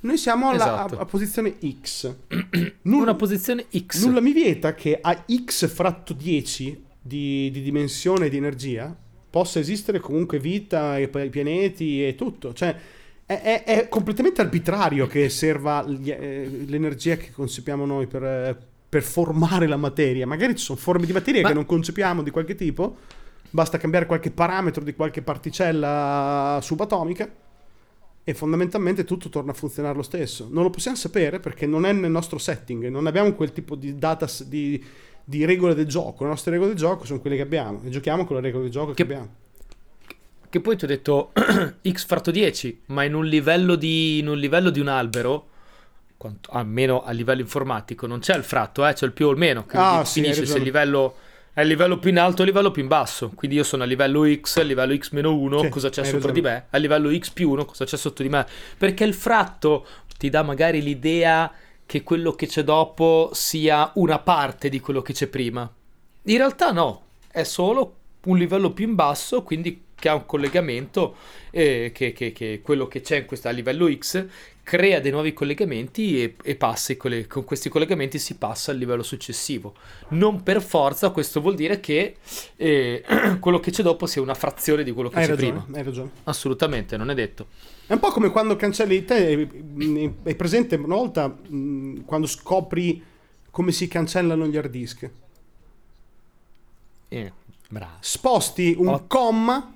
Noi 0.02 0.18
siamo 0.18 0.50
alla, 0.50 0.64
Esatto. 0.86 0.98
a, 0.98 1.02
a 1.02 1.06
posizione 1.06 1.58
X. 1.82 2.16
Nulla, 2.84 3.02
Una 3.04 3.16
posizione 3.16 3.66
X. 3.76 4.06
nulla 4.06 4.22
mi 4.22 4.32
vieta 4.32 4.74
che 4.74 4.98
a 5.02 5.26
X 5.46 5.68
fratto 5.68 6.14
10 6.14 6.86
di, 7.02 7.50
di 7.52 7.62
dimensione 7.62 8.30
di 8.30 8.38
energia 8.38 8.96
possa 9.32 9.60
esistere 9.60 10.00
comunque 10.00 10.39
vita 10.39 11.00
e 11.00 11.08
pianeti 11.08 12.06
e 12.06 12.13
tutto. 12.15 12.54
Cioè, 12.54 12.76
è, 13.26 13.41
è- 13.41 13.63
è 13.63 13.88
completamente 13.89 14.41
arbitrario 14.41 15.08
che 15.08 15.30
serva 15.30 15.84
eh, 15.86 16.65
l'energia 16.67 17.15
che 17.15 17.32
concepiamo 17.32 17.86
noi 17.86 18.06
per, 18.06 18.56
per 18.89 19.02
formare 19.02 19.67
la 19.67 19.78
materia. 19.78 20.28
Magari 20.28 20.56
ci 20.56 20.63
sono 20.65 20.78
forme 20.78 21.06
di 21.06 21.13
materia 21.13 21.41
Ma- 21.41 21.48
che 21.48 21.54
non 21.54 21.65
concepiamo 21.65 22.22
di 22.22 22.30
qualche 22.30 22.56
tipo, 22.56 22.98
basta 23.50 23.78
cambiare 23.78 24.06
qualche 24.06 24.32
parametro 24.32 24.84
di 24.84 24.94
qualche 24.94 25.22
particella 25.22 26.60
subatomica 26.62 27.30
e 28.24 28.34
fondamentalmente 28.36 29.04
tutto 29.04 29.30
torna 29.30 29.52
a 29.52 29.56
funzionare 29.56 29.96
lo 29.96 30.04
stesso. 30.04 30.48
Non 30.52 30.63
lo 30.63 30.70
possiamo 30.70 30.98
sapere 30.98 31.39
perché 31.39 31.65
non 31.65 31.86
è 31.86 31.94
nel 31.94 32.12
nostro 32.12 32.38
setting, 32.38 32.88
non 32.89 33.08
abbiamo 33.08 33.34
quel 33.34 33.52
tipo 33.54 33.76
di 33.76 33.98
data 33.98 34.28
di, 34.46 34.84
di 35.24 35.46
regole 35.46 35.74
del 35.76 35.88
gioco. 35.88 36.24
Le 36.24 36.30
nostre 36.30 36.52
regole 36.52 36.70
del 36.72 36.80
gioco 36.80 37.06
sono 37.06 37.20
quelle 37.20 37.36
che 37.36 37.42
abbiamo 37.42 37.82
e 37.84 37.90
giochiamo 37.90 38.26
con 38.26 38.36
le 38.38 38.42
regole 38.42 38.64
del 38.64 38.72
gioco 38.72 38.88
che, 38.94 38.96
Che- 38.96 39.02
abbiamo. 39.04 39.30
Che 40.50 40.60
poi 40.60 40.76
ti 40.76 40.84
ho 40.84 40.88
detto 40.88 41.32
x 41.90 42.06
fratto 42.06 42.30
10, 42.32 42.82
ma 42.88 43.04
in 43.04 43.14
un 43.14 43.26
livello 43.26 43.76
di, 43.76 44.20
in 44.20 44.28
un, 44.28 44.38
livello 44.38 44.70
di 44.70 44.82
un 44.82 44.90
albero, 44.90 45.48
quanto- 46.18 46.52
almeno 46.52 47.04
a 47.04 47.12
livello 47.12 47.40
informatico, 47.40 48.06
non 48.06 48.20
c'è 48.20 48.36
il 48.36 48.44
fratto, 48.44 48.86
eh, 48.86 48.92
c'è 48.94 49.06
il 49.06 49.14
più 49.14 49.28
o 49.28 49.32
il 49.32 49.38
meno. 49.38 49.64
Quindi 49.66 49.88
Ah, 49.88 50.04
sì, 50.04 50.22
finisce 50.22 50.46
se 50.46 50.58
il 50.58 50.64
livello 50.64 51.16
è 51.54 51.62
il 51.62 51.68
livello 51.68 52.00
più 52.00 52.10
in 52.10 52.20
alto 52.20 52.42
o 52.42 52.46
il 52.46 52.50
livello 52.52 52.70
più 52.72 52.82
in 52.82 52.90
basso. 52.90 53.32
Quindi 53.34 53.56
io 53.58 53.64
sono 53.64 53.84
a 53.84 53.86
livello 53.86 54.26
x, 54.26 54.58
a 54.58 54.64
livello 54.64 54.94
x 54.96 55.12
meno 55.12 55.34
1, 55.38 55.60
Sì, 55.62 55.70
cosa 55.70 55.88
c'è 55.90 56.04
sopra 56.04 56.18
ragione. 56.28 56.34
di 56.34 56.42
me? 56.42 56.66
A 56.70 56.78
livello 56.78 57.14
x 57.18 57.30
più 57.30 57.50
1, 57.52 57.64
cosa 57.66 57.86
c'è 57.86 57.96
sotto 57.98 58.22
di 58.22 58.28
me? 58.30 58.46
Perché 58.78 59.06
il 59.06 59.14
fratto 59.14 59.86
ti 60.18 60.30
dà 60.30 60.44
magari 60.44 60.82
l'idea 60.82 61.50
che 61.92 62.04
quello 62.04 62.32
che 62.32 62.48
c'è 62.48 62.64
dopo 62.64 63.32
sia 63.34 63.92
una 63.96 64.18
parte 64.20 64.70
di 64.70 64.80
quello 64.80 65.02
che 65.02 65.12
c'è 65.12 65.28
prima. 65.28 65.70
In 66.24 66.38
realtà 66.38 66.72
no, 66.72 67.02
è 67.30 67.44
solo 67.44 67.96
un 68.28 68.38
livello 68.38 68.72
più 68.72 68.88
in 68.88 68.96
basso, 68.96 69.44
quindi 69.44 69.88
che 69.94 70.08
ha 70.08 70.16
un 70.16 70.26
collegamento, 70.26 71.18
eh, 71.50 71.92
che, 71.94 72.14
che- 72.14 72.32
che 72.32 72.62
quello 72.64 72.88
che 72.88 73.02
c'è 73.02 73.18
in 73.18 73.26
questo, 73.26 73.50
a 73.50 73.52
livello 73.52 73.94
X 73.94 74.26
crea 74.72 75.02
dei 75.02 75.12
nuovi 75.12 75.34
collegamenti 75.34 76.24
e, 76.24 76.36
e 76.42 76.56
passa 76.56 76.94
i 76.94 76.98
colle- 76.98 77.28
con 77.28 77.44
questi 77.44 77.68
collegamenti 77.68 78.18
si 78.18 78.36
passa 78.36 78.72
al 78.72 78.78
livello 78.78 79.04
successivo. 79.04 79.74
Non 80.12 80.44
per 80.44 80.62
forza 80.62 81.10
questo 81.10 81.42
vuol 81.42 81.56
dire 81.56 81.82
che 81.82 82.16
eh, 82.56 83.04
quello 83.42 83.60
che 83.60 83.70
c'è 83.72 83.84
dopo 83.84 84.06
sia 84.06 84.22
una 84.22 84.34
frazione 84.34 84.84
di 84.86 84.94
quello 84.94 85.10
che 85.10 85.18
Hai 85.18 85.24
c'è 85.26 85.30
ragione, 85.32 85.60
prima. 85.64 85.78
hai 85.78 85.84
ragione. 85.84 86.10
Assolutamente, 86.24 86.96
non 86.96 87.10
è 87.10 87.14
detto. 87.14 87.48
È 87.86 87.92
un 87.92 88.00
po' 88.00 88.12
come 88.12 88.30
quando 88.30 88.56
cancelli 88.56 89.04
te, 89.04 89.50
è 90.24 90.36
presente 90.36 90.76
una 90.76 90.96
volta 90.96 91.28
mh, 91.28 92.06
quando 92.06 92.26
scopri 92.28 93.04
come 93.52 93.74
si 93.74 93.90
cancellano 93.90 94.48
gli 94.48 94.56
hard 94.56 94.70
disk. 94.72 95.10
Eh. 97.10 97.32
Sposti 98.00 98.74
un 98.78 98.88
Oh. 98.88 99.04
comma 99.08 99.74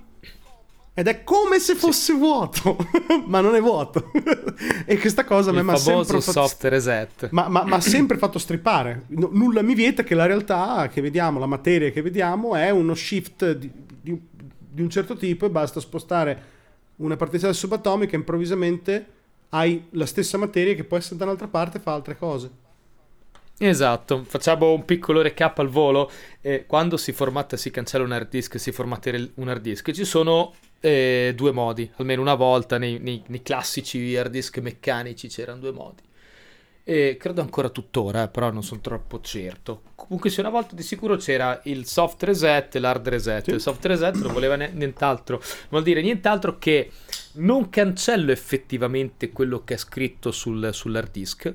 ed 0.97 1.07
è 1.07 1.25
come 1.25 1.59
se 1.59 1.75
fosse 1.75 2.13
vuoto, 2.13 2.77
ma 3.27 3.41
non 3.41 3.53
è 3.53 3.59
vuoto. 3.59 4.11
e 4.87 4.97
questa 4.97 5.25
cosa 5.25 5.49
a 5.49 5.53
me 5.53 5.59
Il 5.59 5.65
mi 5.65 5.71
ha 5.73 5.75
sempre 5.75 6.21
fatto 6.21 6.31
soft 6.31 6.63
reset. 6.63 7.29
ma, 7.31 7.49
ma- 7.49 7.65
ma 7.65 7.75
ha 7.75 7.81
sempre 7.81 8.17
fatto 8.17 8.39
strippare. 8.39 9.03
No- 9.07 9.29
nulla 9.33 9.61
mi 9.61 9.73
vieta 9.75 10.03
che 10.03 10.15
la 10.15 10.25
realtà 10.25 10.87
che 10.87 11.01
vediamo, 11.01 11.37
la 11.37 11.47
materia 11.47 11.91
che 11.91 12.01
vediamo, 12.01 12.55
è 12.55 12.69
uno 12.69 12.95
shift 12.95 13.51
di, 13.51 13.69
di- 14.01 14.21
di 14.31 14.81
un 14.81 14.89
certo 14.89 15.17
tipo 15.17 15.45
e 15.45 15.49
basta 15.49 15.81
spostare 15.81 16.43
una 16.97 17.17
particella 17.17 17.51
subatomica 17.51 18.13
e 18.13 18.15
improvvisamente 18.19 19.05
hai 19.49 19.87
la 19.91 20.05
stessa 20.05 20.37
materia 20.37 20.75
che 20.75 20.85
può 20.85 20.95
essere 20.95 21.17
da 21.17 21.25
un'altra 21.25 21.47
parte 21.47 21.77
e 21.77 21.81
fa 21.81 21.91
altre 21.93 22.17
cose. 22.17 22.49
Esatto, 23.57 24.23
facciamo 24.27 24.71
un 24.73 24.83
piccolo 24.85 25.21
recap 25.21 25.59
al 25.59 25.69
volo. 25.69 26.09
Eh, 26.41 26.65
quando 26.65 26.97
si 26.97 27.11
formata, 27.13 27.55
si 27.57 27.71
cancella 27.71 28.03
un 28.03 28.11
hard 28.11 28.29
disk, 28.29 28.59
si 28.59 28.71
formata 28.71 29.11
un 29.35 29.47
hard 29.47 29.61
disk, 29.61 29.91
ci 29.91 30.03
sono 30.03 30.53
eh, 30.85 31.33
due 31.35 31.51
modi, 31.51 31.89
almeno 31.95 32.21
una 32.21 32.35
volta 32.35 32.77
nei, 32.77 32.99
nei- 32.99 33.23
nei 33.27 33.41
classici 33.41 34.15
hard 34.15 34.29
disk 34.29 34.59
meccanici 34.59 35.27
c'erano 35.27 35.59
due 35.59 35.71
modi. 35.71 36.03
E 36.87 37.17
credo 37.19 37.41
ancora 37.41 37.69
tuttora, 37.69 38.23
eh, 38.23 38.27
però 38.27 38.51
non 38.51 38.61
sono 38.61 38.79
troppo 38.79 39.19
certo. 39.19 39.81
Comunque 39.95 40.29
sì, 40.29 40.41
una 40.41 40.49
volta 40.49 40.75
di 40.75 40.83
sicuro 40.83 41.15
c'era 41.15 41.59
il 41.63 41.87
soft 41.87 42.21
reset 42.21 42.75
e 42.75 42.79
l'hard 42.79 43.07
reset. 43.07 43.45
Sì. 43.45 43.51
Il 43.51 43.61
soft 43.61 43.83
reset 43.85 44.15
non 44.17 44.31
voleva 44.31 44.55
ne- 44.55 44.69
nient'altro, 44.71 45.41
vuol 45.69 45.81
dire 45.81 46.01
nient'altro 46.03 46.59
che 46.59 46.91
non 47.33 47.69
cancello 47.69 48.31
effettivamente 48.31 49.31
quello 49.31 49.63
che 49.63 49.73
è 49.73 49.77
scritto 49.77 50.31
sul, 50.31 50.69
sull'hard 50.71 51.09
disk, 51.11 51.51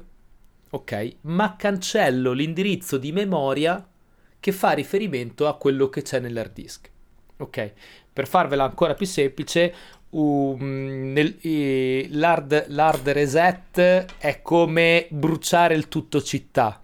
ok? 0.71 1.17
Ma 1.23 1.55
cancello 1.55 2.33
l'indirizzo 2.33 2.99
di 2.99 3.13
memoria 3.13 3.87
che 4.41 4.51
fa 4.51 4.73
riferimento 4.73 5.47
a 5.47 5.55
quello 5.55 5.89
che 5.89 6.03
c'è 6.03 6.19
nell'hard 6.19 6.53
disk, 6.53 6.91
ok? 7.37 7.73
Per 8.21 8.29
farvela 8.29 8.65
ancora 8.65 8.93
più 8.93 9.07
semplice, 9.07 9.75
um, 10.11 11.11
nel- 11.11 11.39
eh, 11.41 12.07
l'hard, 12.11 12.67
l'hard 12.69 13.09
reset 13.09 14.05
è 14.19 14.43
come 14.43 15.07
bruciare 15.09 15.75
il 15.75 15.89
tutto 15.89 16.21
città. 16.21 16.83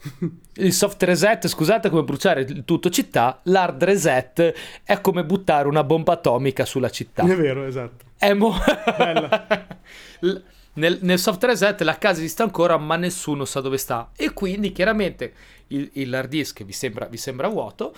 Il 0.55 0.72
soft 0.72 1.03
reset, 1.03 1.46
scusate, 1.46 1.88
è 1.88 1.90
come 1.90 2.05
bruciare 2.05 2.40
il 2.40 2.64
tutto 2.64 2.88
città. 2.88 3.38
L'hard 3.44 3.85
reset 3.85 4.55
è 4.83 4.99
come 5.03 5.27
buttare 5.27 5.68
una 5.68 5.85
bomba 5.85 6.14
atomica 6.14 6.64
sulla 6.64 6.88
città. 6.88 7.22
È 7.25 7.37
vero, 7.37 7.66
esatto. 7.66 8.07
È 8.16 8.33
mo- 8.33 8.55
Bella. 8.96 9.46
L- 10.20 10.37
nel, 10.77 10.99
nel 11.03 11.18
soft 11.18 11.44
reset 11.44 11.79
la 11.83 11.99
casa 11.99 12.20
esiste 12.20 12.42
ancora, 12.42 12.79
ma 12.79 12.96
nessuno 12.96 13.44
sa 13.44 13.61
dove 13.61 13.77
sta. 13.77 14.11
E 14.16 14.33
quindi 14.33 14.72
chiaramente 14.72 15.33
il, 15.68 15.90
il 15.94 16.14
hard 16.14 16.29
disk 16.31 16.64
vi 16.64 16.72
sembra, 16.72 17.05
vi 17.07 17.18
sembra 17.18 17.49
vuoto. 17.49 17.94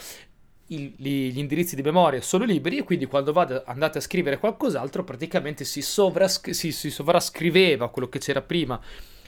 Il- 0.69 0.95
gli, 0.97 1.39
indirizzi 1.39 1.77
di 1.77 1.83
memoria 1.83 2.21
sono 2.21 2.45
liberi 2.45 2.79
e 2.79 2.83
quindi 2.85 3.07
quando 3.07 3.33
vado, 3.33 3.63
andate 3.67 3.99
a 3.99 4.01
scrivere 4.01 4.39
qualcos'altro 4.39 5.05
praticamente 5.05 5.65
si, 5.65 5.83
sovrasc- 5.83 6.51
si, 6.51 6.73
si 6.73 6.91
sovrascriveva 6.91 7.89
quello 7.91 8.09
che 8.09 8.19
c'era 8.19 8.43
prima 8.43 8.81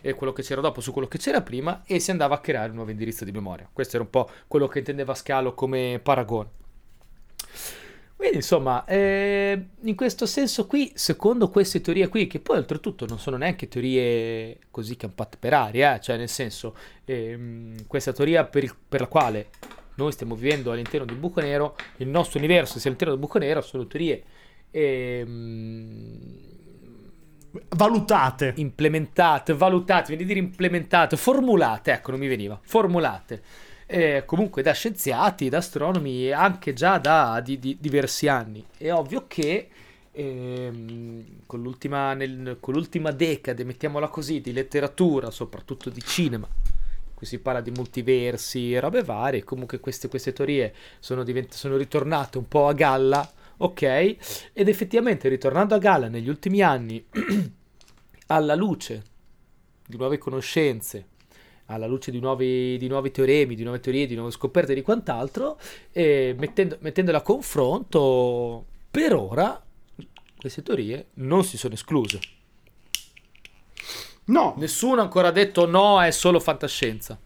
e 0.03 0.15
quello 0.15 0.33
che 0.33 0.43
c'era 0.43 0.61
dopo 0.61 0.81
su 0.81 0.93
quello 0.93 1.09
che 1.09 1.19
c'era 1.19 1.43
prima 1.43 1.83
e 1.87 1.99
si 1.99 2.11
andava 2.11 2.37
a 2.37 2.41
creare 2.41 2.71
un 2.71 2.77
nuovo 2.77 2.91
indirizzo 2.91 3.25
di 3.25 3.33
memoria. 3.33 3.69
Questo 3.73 3.97
era 3.97 4.05
un 4.05 4.11
po' 4.11 4.31
quello 4.47 4.67
che 4.67 4.79
intendeva 4.79 5.15
Scalo 5.15 5.55
come 5.55 6.01
paragone. 6.03 6.49
Quindi 8.17 8.37
insomma, 8.37 8.85
eh, 8.85 9.69
in 9.81 9.95
questo 9.95 10.27
senso 10.27 10.67
qui, 10.67 10.93
secondo 10.95 11.49
queste 11.49 11.81
teorie 11.81 12.09
qui, 12.09 12.27
che 12.27 12.39
poi 12.39 12.59
oltretutto 12.59 13.07
non 13.07 13.19
sono 13.19 13.39
neanche 13.39 13.67
teorie 13.67 14.59
così 14.71 14.95
campate 14.97 15.39
per 15.41 15.55
aria, 15.55 15.97
eh, 15.97 16.01
cioè 16.01 16.19
nel 16.19 16.29
senso, 16.29 16.77
ehm, 17.07 17.87
questa 17.87 18.13
teoria 18.13 18.45
per, 18.45 18.65
il- 18.65 18.77
per 18.89 19.01
la 19.01 19.07
quale 19.07 19.49
noi 20.03 20.13
stiamo 20.13 20.35
vivendo 20.35 20.73
all'interno 20.73 21.05
di 21.07 21.13
un 21.13 21.21
buco 21.21 21.41
nero, 21.41 21.77
il 21.99 22.09
nostro 22.09 22.39
universo 22.39 22.75
sia 22.79 22.91
all'interno 22.91 23.15
del 23.15 23.23
buco 23.23 23.39
nero, 23.39 23.61
sono 23.61 23.87
teorie 23.87 24.23
ehm, 24.71 26.49
Valutate. 27.77 28.53
implementate, 28.57 29.55
valutate, 29.55 30.09
viene 30.09 30.25
dire 30.25 30.39
implementate, 30.39 31.17
formulate, 31.17 31.93
ecco, 31.93 32.13
non 32.13 32.21
mi 32.21 32.29
veniva, 32.29 32.59
formulate. 32.63 33.43
eh, 33.93 34.23
comunque 34.25 34.63
da 34.63 34.73
scienziati, 34.73 35.49
da 35.49 35.59
astronomi, 35.59 36.31
anche 36.31 36.73
già 36.75 36.99
da 36.99 37.41
di- 37.45 37.59
di- 37.59 37.77
diversi 37.81 38.29
anni. 38.29 38.65
È 38.77 38.93
ovvio 38.93 39.25
che 39.27 39.69
ehm, 40.13 41.25
con, 41.47 41.61
l'ultima, 41.63 42.15
nel- 42.15 42.59
con 42.61 42.75
l'ultima 42.75 43.11
decade, 43.11 43.65
mettiamola 43.65 44.07
così, 44.09 44.41
di 44.41 44.53
letteratura, 44.53 45.31
soprattutto 45.33 45.91
di 45.91 46.01
cinema, 46.03 46.47
in 46.47 46.80
cui 47.21 47.29
si 47.29 47.39
parla 47.39 47.61
di 47.61 47.71
multiversi 47.71 48.73
e 48.73 48.81
robe 48.81 49.03
varie, 49.03 49.45
comunque 49.45 49.79
queste, 49.79 50.09
queste 50.09 50.33
teorie 50.33 50.73
sono, 51.01 51.23
divent- 51.23 51.53
sono 51.53 51.77
ritornate 51.77 52.39
un 52.39 52.49
po' 52.49 52.67
a 52.67 52.73
galla, 52.73 53.31
ok? 53.59 53.83
Ed 54.55 54.69
effettivamente 54.69 55.29
ritornando 55.29 55.75
a 55.75 55.79
galla 55.79 56.09
negli 56.09 56.31
ultimi 56.31 56.63
anni, 56.63 57.05
alla 58.29 58.55
luce 58.55 59.03
di 59.87 59.99
nuove 59.99 60.17
conoscenze, 60.17 61.09
alla 61.67 61.87
luce 61.87 62.11
di 62.11 62.21
nuovi, 62.21 62.79
di 62.79 62.89
nuovi 62.89 63.11
teoremi, 63.11 63.55
di 63.55 63.65
nuove 63.65 63.81
teorie, 63.81 64.07
di 64.07 64.15
nuove 64.15 64.31
scoperte 64.31 64.73
e 64.73 64.77
di 64.77 64.83
quant'altro, 64.83 65.61
e 65.93 66.35
mettendo, 66.39 66.79
mettendola 66.81 67.19
a 67.19 67.23
confronto, 67.23 68.65
per 68.91 69.13
ora 69.15 69.63
queste 70.39 70.63
teorie 70.63 71.09
non 71.17 71.45
si 71.45 71.59
sono 71.59 71.75
escluse. 71.75 72.19
No, 74.31 74.55
Nessuno 74.59 75.01
ancora 75.01 75.29
ha 75.29 75.33
detto 75.33 75.67
no, 75.67 76.01
è 76.01 76.11
solo 76.11 76.39
fantascienza. 76.41 77.19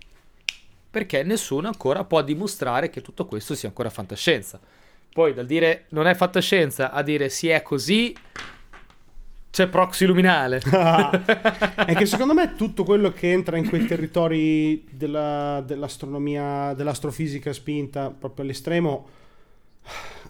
Perché 0.90 1.22
nessuno 1.22 1.66
ancora 1.66 2.04
può 2.04 2.22
dimostrare 2.22 2.88
che 2.88 3.02
tutto 3.02 3.26
questo 3.26 3.54
sia 3.54 3.68
ancora 3.68 3.90
fantascienza. 3.90 4.58
Poi 5.12 5.34
dal 5.34 5.46
dire 5.46 5.84
non 5.90 6.06
è 6.06 6.14
fantascienza 6.14 6.90
a 6.90 7.02
dire 7.02 7.28
si 7.28 7.48
è 7.48 7.62
così, 7.62 8.16
c'è 9.50 9.68
proxy 9.68 10.06
luminale. 10.06 10.60
è 11.86 11.94
che 11.94 12.06
secondo 12.06 12.32
me 12.32 12.54
tutto 12.56 12.84
quello 12.84 13.12
che 13.12 13.30
entra 13.30 13.56
in 13.56 13.68
quei 13.68 13.84
territori 13.86 14.84
della- 14.90 15.62
dell'astronomia, 15.64 16.72
dell'astrofisica 16.74 17.52
spinta 17.52 18.10
proprio 18.10 18.44
all'estremo, 18.44 19.08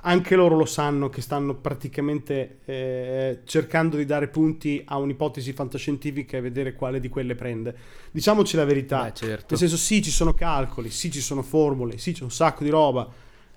anche 0.07 0.37
loro 0.37 0.57
lo 0.57 0.67
sanno 0.67 1.09
che 1.09 1.21
stanno 1.23 1.55
praticamente 1.55 2.59
eh, 2.67 3.40
cercando 3.45 3.97
di 3.97 4.05
dare 4.05 4.29
punti 4.29 4.83
a 4.85 4.99
un'ipotesi 4.99 5.53
fantascientifica 5.53 6.37
e 6.37 6.40
vedere 6.43 6.75
quale 6.75 7.01
di 7.01 7.09
quelle 7.09 7.35
prende. 7.35 7.75
Diciamoci 8.11 8.57
la 8.57 8.64
verità. 8.64 9.05
Beh, 9.05 9.14
certo. 9.14 9.47
Nel 9.49 9.59
senso, 9.59 9.77
sì, 9.77 10.03
ci 10.03 10.11
sono 10.11 10.35
calcoli, 10.35 10.90
sì, 10.90 11.11
ci 11.11 11.21
sono 11.21 11.43
formule, 11.43 11.97
sì, 11.97 12.12
c'è 12.12 12.23
un 12.23 12.31
sacco 12.31 12.64
di 12.64 12.71
roba, 12.71 13.09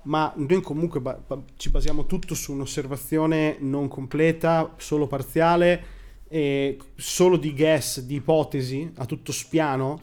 ma 0.03 0.31
noi 0.37 0.61
comunque 0.61 1.01
ba- 1.01 1.21
ba- 1.25 1.41
ci 1.57 1.69
basiamo 1.69 2.05
tutto 2.05 2.33
su 2.33 2.53
un'osservazione 2.53 3.57
non 3.59 3.89
completa, 3.89 4.73
solo 4.77 5.05
parziale, 5.05 5.95
e 6.29 6.77
solo 6.95 7.35
di 7.35 7.53
guess, 7.53 8.01
di 8.01 8.15
ipotesi, 8.15 8.89
a 8.95 9.05
tutto 9.05 9.33
spiano, 9.33 10.01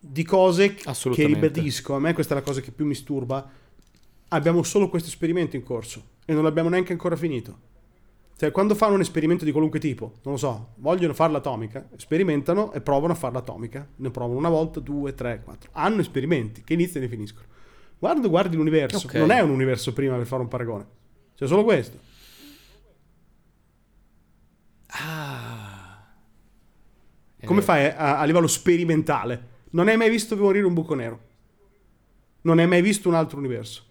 di 0.00 0.24
cose 0.24 0.74
che 0.74 1.26
ribadisco. 1.26 1.94
A 1.94 2.00
me 2.00 2.14
questa 2.14 2.34
è 2.34 2.36
la 2.36 2.42
cosa 2.42 2.60
che 2.60 2.72
più 2.72 2.84
mi 2.84 2.94
sturba. 2.94 3.48
Abbiamo 4.28 4.62
solo 4.62 4.88
questo 4.88 5.08
esperimento 5.08 5.56
in 5.56 5.62
corso 5.62 6.02
e 6.24 6.32
non 6.34 6.42
l'abbiamo 6.44 6.68
neanche 6.68 6.92
ancora 6.92 7.16
finito. 7.16 7.66
Cioè, 8.36 8.52
quando 8.52 8.74
fanno 8.76 8.94
un 8.94 9.00
esperimento 9.00 9.44
di 9.44 9.50
qualunque 9.50 9.80
tipo, 9.80 10.12
non 10.22 10.34
lo 10.34 10.38
so, 10.38 10.74
vogliono 10.76 11.12
farla 11.12 11.38
atomica, 11.38 11.88
sperimentano 11.96 12.72
e 12.72 12.80
provano 12.80 13.12
a 13.12 13.16
farla 13.16 13.38
atomica. 13.40 13.88
Ne 13.96 14.10
provano 14.10 14.38
una 14.38 14.48
volta, 14.48 14.78
due, 14.80 15.14
tre, 15.14 15.42
quattro. 15.42 15.70
Hanno 15.72 16.00
esperimenti 16.02 16.62
che 16.62 16.74
iniziano 16.74 17.06
e 17.06 17.08
finiscono. 17.08 17.46
Quando 17.98 18.28
guardi 18.28 18.54
l'universo, 18.56 19.06
Ok. 19.08 19.14
non 19.14 19.30
è 19.32 19.40
un 19.40 19.50
universo 19.50 19.92
prima 19.92 20.16
per 20.16 20.26
fare 20.26 20.42
un 20.42 20.48
paragone. 20.48 20.86
C'è 21.34 21.46
solo 21.48 21.64
questo. 21.64 21.98
Ah. 24.88 26.04
Come 27.44 27.60
Eh, 27.60 27.64
fai 27.64 27.86
a, 27.86 28.18
a 28.18 28.24
livello 28.24 28.46
sperimentale? 28.46 29.56
Non 29.70 29.88
hai 29.88 29.96
mai 29.96 30.10
visto 30.10 30.36
morire 30.36 30.64
un 30.66 30.74
buco 30.74 30.94
nero. 30.94 31.20
Non 32.42 32.58
hai 32.58 32.66
mai 32.68 32.82
visto 32.82 33.08
un 33.08 33.14
altro 33.14 33.38
universo. 33.38 33.84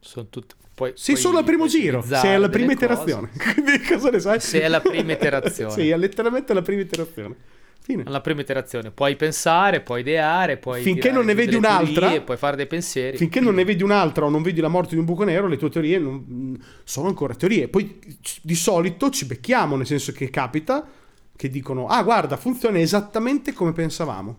Sono 0.00 0.26
tutti... 0.28 0.54
Poi, 0.74 0.92
Sì, 0.94 1.12
poi 1.12 1.20
solo 1.20 1.38
al 1.38 1.44
primo 1.44 1.66
giro, 1.66 1.98
utilizzare 1.98 2.26
se 2.26 2.34
è 2.34 2.38
la 2.38 2.46
delle 2.46 2.52
prima 2.52 2.72
iterazione. 2.72 3.30
Quindi 3.36 3.80
cosa 3.86 4.10
ne 4.10 4.18
sai? 4.20 4.40
Se 4.40 4.60
è 4.62 4.68
la 4.68 4.80
prima 4.80 5.12
iterazione. 5.12 5.72
sì, 5.74 5.88
è 5.90 5.96
letteralmente 5.96 6.54
la 6.54 6.62
prima 6.62 6.80
iterazione. 6.80 7.36
Fine. 7.82 8.04
Alla 8.06 8.20
prima 8.20 8.40
iterazione 8.42 8.90
puoi 8.90 9.16
pensare, 9.16 9.80
puoi 9.80 10.00
ideare, 10.00 10.58
puoi 10.58 10.80
Finché 10.82 11.10
non 11.10 11.24
ne 11.24 11.34
vedi 11.34 11.54
un'altra- 11.56 12.00
teorie, 12.08 12.20
puoi 12.22 12.36
fare 12.36 12.54
dei 12.56 12.66
pensieri. 12.66 13.16
Finché 13.16 13.40
non 13.40 13.54
ne 13.54 13.64
vedi 13.64 13.82
un'altra 13.82 14.26
o 14.26 14.28
non 14.28 14.42
vedi 14.42 14.60
la 14.60 14.68
morte 14.68 14.90
di 14.94 14.98
un 15.00 15.06
buco 15.06 15.24
nero, 15.24 15.46
le 15.48 15.56
tue 15.56 15.70
teorie 15.70 15.98
non- 15.98 16.62
sono 16.84 17.08
ancora 17.08 17.34
teorie. 17.34 17.68
Poi 17.68 17.98
di 18.42 18.54
solito 18.54 19.10
ci 19.10 19.24
becchiamo, 19.26 19.76
nel 19.76 19.86
senso 19.86 20.12
che 20.12 20.28
capita 20.30 20.86
che 21.34 21.48
dicono: 21.50 21.86
Ah, 21.88 22.02
guarda, 22.02 22.36
funziona 22.36 22.78
esattamente 22.78 23.52
come 23.54 23.72
pensavamo. 23.72 24.36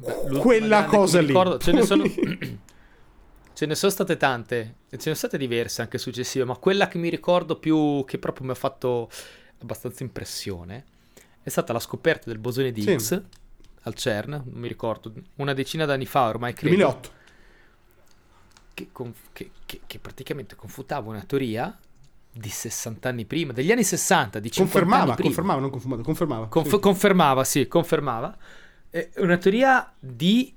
L'ultima 0.00 0.38
Quella 0.40 0.84
cosa 0.84 1.20
lì. 1.20 1.26
ricordo- 1.28 1.58
ce, 1.58 1.72
ne 1.72 1.82
sono, 1.86 2.04
ce 3.58 3.66
ne 3.66 3.74
sono 3.74 3.90
state 3.90 4.16
tante, 4.16 4.74
ce 4.88 4.94
ne 4.94 5.00
sono 5.00 5.14
state 5.16 5.36
diverse 5.36 5.82
anche 5.82 5.98
successive, 5.98 6.44
ma 6.44 6.54
quella 6.54 6.86
che 6.86 6.96
mi 6.96 7.08
ricordo 7.08 7.56
più, 7.58 8.04
che 8.06 8.16
proprio 8.18 8.46
mi 8.46 8.52
ha 8.52 8.54
fatto 8.54 9.10
abbastanza 9.60 10.04
impressione, 10.04 10.84
è 11.42 11.48
stata 11.48 11.72
la 11.72 11.80
scoperta 11.80 12.30
del 12.30 12.38
bosone 12.38 12.70
di 12.70 12.82
Sì. 12.82 12.90
Higgs 12.90 13.22
al 13.82 13.94
CERN, 13.94 14.30
non 14.30 14.60
mi 14.60 14.68
ricordo, 14.68 15.12
una 15.36 15.54
decina 15.54 15.86
d'anni 15.86 16.06
fa 16.06 16.28
ormai 16.28 16.52
credo. 16.52 16.76
2008. 16.76 17.10
che, 18.74 18.90
conf- 18.92 19.30
che- 19.32 19.50
che- 19.66 19.80
che 19.88 19.98
praticamente 19.98 20.54
confutava 20.54 21.10
una 21.10 21.24
teoria 21.26 21.76
di 22.30 22.48
60 22.48 23.08
anni 23.08 23.24
prima, 23.24 23.52
degli 23.52 23.72
anni 23.72 23.82
60, 23.82 24.38
di 24.38 24.52
50 24.52 24.78
Confermava, 24.78 25.02
anni 25.02 25.14
prima. 25.14 25.28
confermava, 25.30 25.60
non 25.60 25.70
confermava, 25.70 26.02
confermava. 26.04 26.46
Conf- 26.46 26.70
sì. 26.70 26.78
Confermava, 26.78 27.42
sì, 27.44 27.66
confermava. 27.66 28.36
Eh, 28.90 29.10
una 29.16 29.36
teoria 29.36 29.92
di 29.98 30.54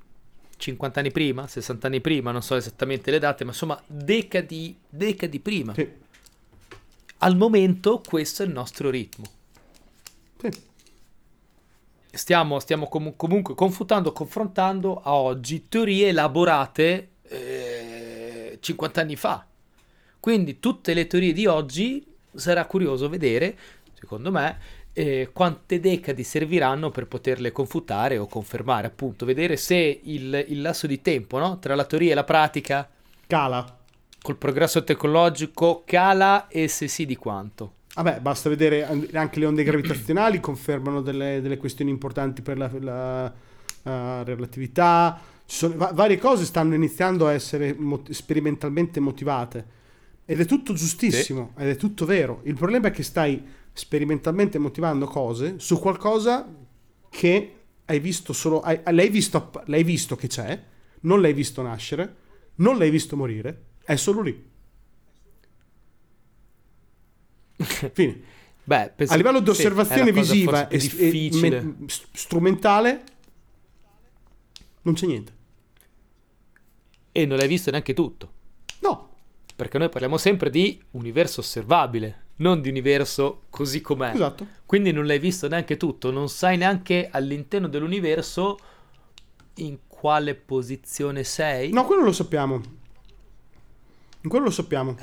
50 0.62 1.00
anni 1.00 1.12
prima, 1.12 1.48
60 1.48 1.88
anni 1.88 2.00
prima, 2.02 2.32
non 2.32 2.42
so 2.44 2.56
esattamente 2.56 3.10
le 3.12 3.20
date, 3.20 3.44
ma 3.44 3.50
insomma 3.52 3.82
decadi, 3.86 4.78
decadi 4.88 5.40
prima. 5.40 5.74
Sì, 5.74 5.88
Al 7.20 7.36
momento 7.36 8.02
questo 8.08 8.44
è 8.44 8.46
il 8.46 8.52
nostro 8.54 8.90
ritmo. 8.90 9.26
sì. 10.40 10.50
Stiamo, 12.14 12.60
stiamo 12.60 12.88
com- 12.90 13.16
comunque 13.16 13.56
confutando, 13.56 14.12
confrontando 14.12 15.00
a 15.02 15.14
oggi 15.14 15.68
teorie 15.70 16.10
elaborate 16.10 17.10
eh, 17.24 18.58
50 18.60 19.00
anni 19.02 19.16
fa. 19.16 19.46
Quindi 20.20 20.60
tutte 20.60 20.94
le 20.94 21.08
teorie 21.08 21.32
di 21.32 21.46
oggi 21.46 22.06
sarà 22.36 22.66
curioso 22.66 23.08
vedere, 23.08 23.58
secondo 23.94 24.30
me, 24.30 24.60
eh, 24.94 25.30
quante 25.32 25.80
decadi 25.80 26.24
serviranno 26.24 26.90
per 26.90 27.08
poterle 27.08 27.52
confutare 27.52 28.18
o 28.18 28.28
confermare, 28.28 28.88
appunto, 28.88 29.26
vedere 29.26 29.56
se 29.58 30.02
il, 30.04 30.46
il 30.50 30.62
lasso 30.62 30.88
di 30.88 31.02
tempo 31.02 31.38
no? 31.38 31.60
tra 31.60 31.76
la 31.76 31.86
teoria 31.86 32.12
e 32.12 32.16
la 32.16 32.24
pratica 32.24 32.90
Cala. 33.28 33.78
col 34.22 34.38
progresso 34.38 34.84
tecnologico 34.84 35.84
cala 35.86 36.48
e 36.48 36.68
se 36.68 36.88
sì 36.88 37.06
di 37.06 37.16
quanto. 37.16 37.74
Vabbè, 37.94 38.20
basta 38.22 38.50
vedere 38.50 38.86
an- 38.86 39.08
anche 39.14 39.40
le 39.40 39.46
onde 39.46 39.64
gravitazionali 39.64 40.40
confermano 40.40 41.02
delle, 41.02 41.42
delle 41.42 41.58
questioni 41.58 41.92
importanti 41.92 42.42
per 42.42 42.58
la, 42.58 42.70
la, 42.80 43.34
eh, 43.84 44.24
relatività. 44.24 45.20
Ci 45.46 45.58
sono, 45.58 45.76
va- 45.76 45.92
varie 45.94 46.18
cose 46.18 46.46
stanno 46.46 46.74
iniziando 46.74 47.28
a 47.28 47.34
essere 47.34 47.76
mo- 47.78 48.04
sperimentalmente 48.10 49.02
motivate. 49.02 49.80
Ed 50.24 50.40
è 50.40 50.46
tutto 50.46 50.74
giustissimo, 50.74 51.54
ed 51.58 51.68
è 51.68 51.76
tutto 51.76 52.06
vero. 52.06 52.40
Il 52.44 52.54
problema 52.54 52.88
è 52.88 52.92
che 52.92 53.04
stai 53.04 53.44
sperimentalmente 53.74 54.58
motivando 54.60 55.06
cose 55.06 55.60
su 55.60 55.80
qualcosa 55.80 56.48
che 57.10 57.56
hai 57.86 58.00
visto 58.00 58.34
solo. 58.34 58.62
hai- 58.62 58.82
l'hai, 58.92 59.10
visto, 59.10 59.52
l'hai 59.66 59.84
visto 59.84 60.16
che 60.16 60.28
c'è, 60.28 60.64
non 61.02 61.22
l'hai 61.22 61.34
visto 61.34 61.62
nascere, 61.62 62.16
non 62.56 62.78
l'hai 62.78 62.90
visto 62.90 63.16
morire, 63.18 63.66
è 63.84 63.96
solo 63.96 64.22
lì. 64.22 64.50
Fine. 67.94 68.22
Beh, 68.64 68.92
penso- 68.96 69.14
A 69.14 69.18
livello 69.18 69.40
di 69.40 69.46
sì, 69.46 69.52
osservazione 69.52 70.12
cosa 70.12 70.32
visiva 70.34 70.68
e, 70.68 70.78
e 70.78 71.72
strumentale, 72.14 73.04
non 74.84 74.94
c'è 74.94 75.06
niente. 75.08 75.34
e 77.12 77.26
non 77.26 77.38
l'hai 77.38 77.48
visto 77.48 77.70
neanche 77.72 77.94
tutto. 77.94 78.32
No, 78.80 79.10
Perché 79.56 79.78
noi 79.78 79.90
parliamo 79.90 80.18
sempre 80.18 80.50
di 80.50 80.82
universo 80.92 81.42
osservabile, 81.42 82.26
non 82.42 82.60
di 82.62 82.70
universo 82.70 83.44
così 83.50 83.82
com'è. 83.82 84.12
esatto. 84.14 84.46
Quindi 84.66 84.92
non 84.92 85.06
l'hai 85.06 85.20
visto 85.20 85.48
neanche 85.48 85.78
tutto, 85.78 86.12
non 86.12 86.28
sai 86.30 86.58
neanche 86.58 87.08
all'interno 87.12 87.68
dell'universo 87.68 88.58
in 89.56 89.78
quale 89.88 90.34
posizione 90.36 91.24
sei. 91.24 91.72
No, 91.72 91.86
quello 91.86 92.04
lo 92.04 92.12
sappiamo. 92.12 92.62
Quello 94.28 94.46
lo 94.46 94.52
sappiamo. 94.52 94.96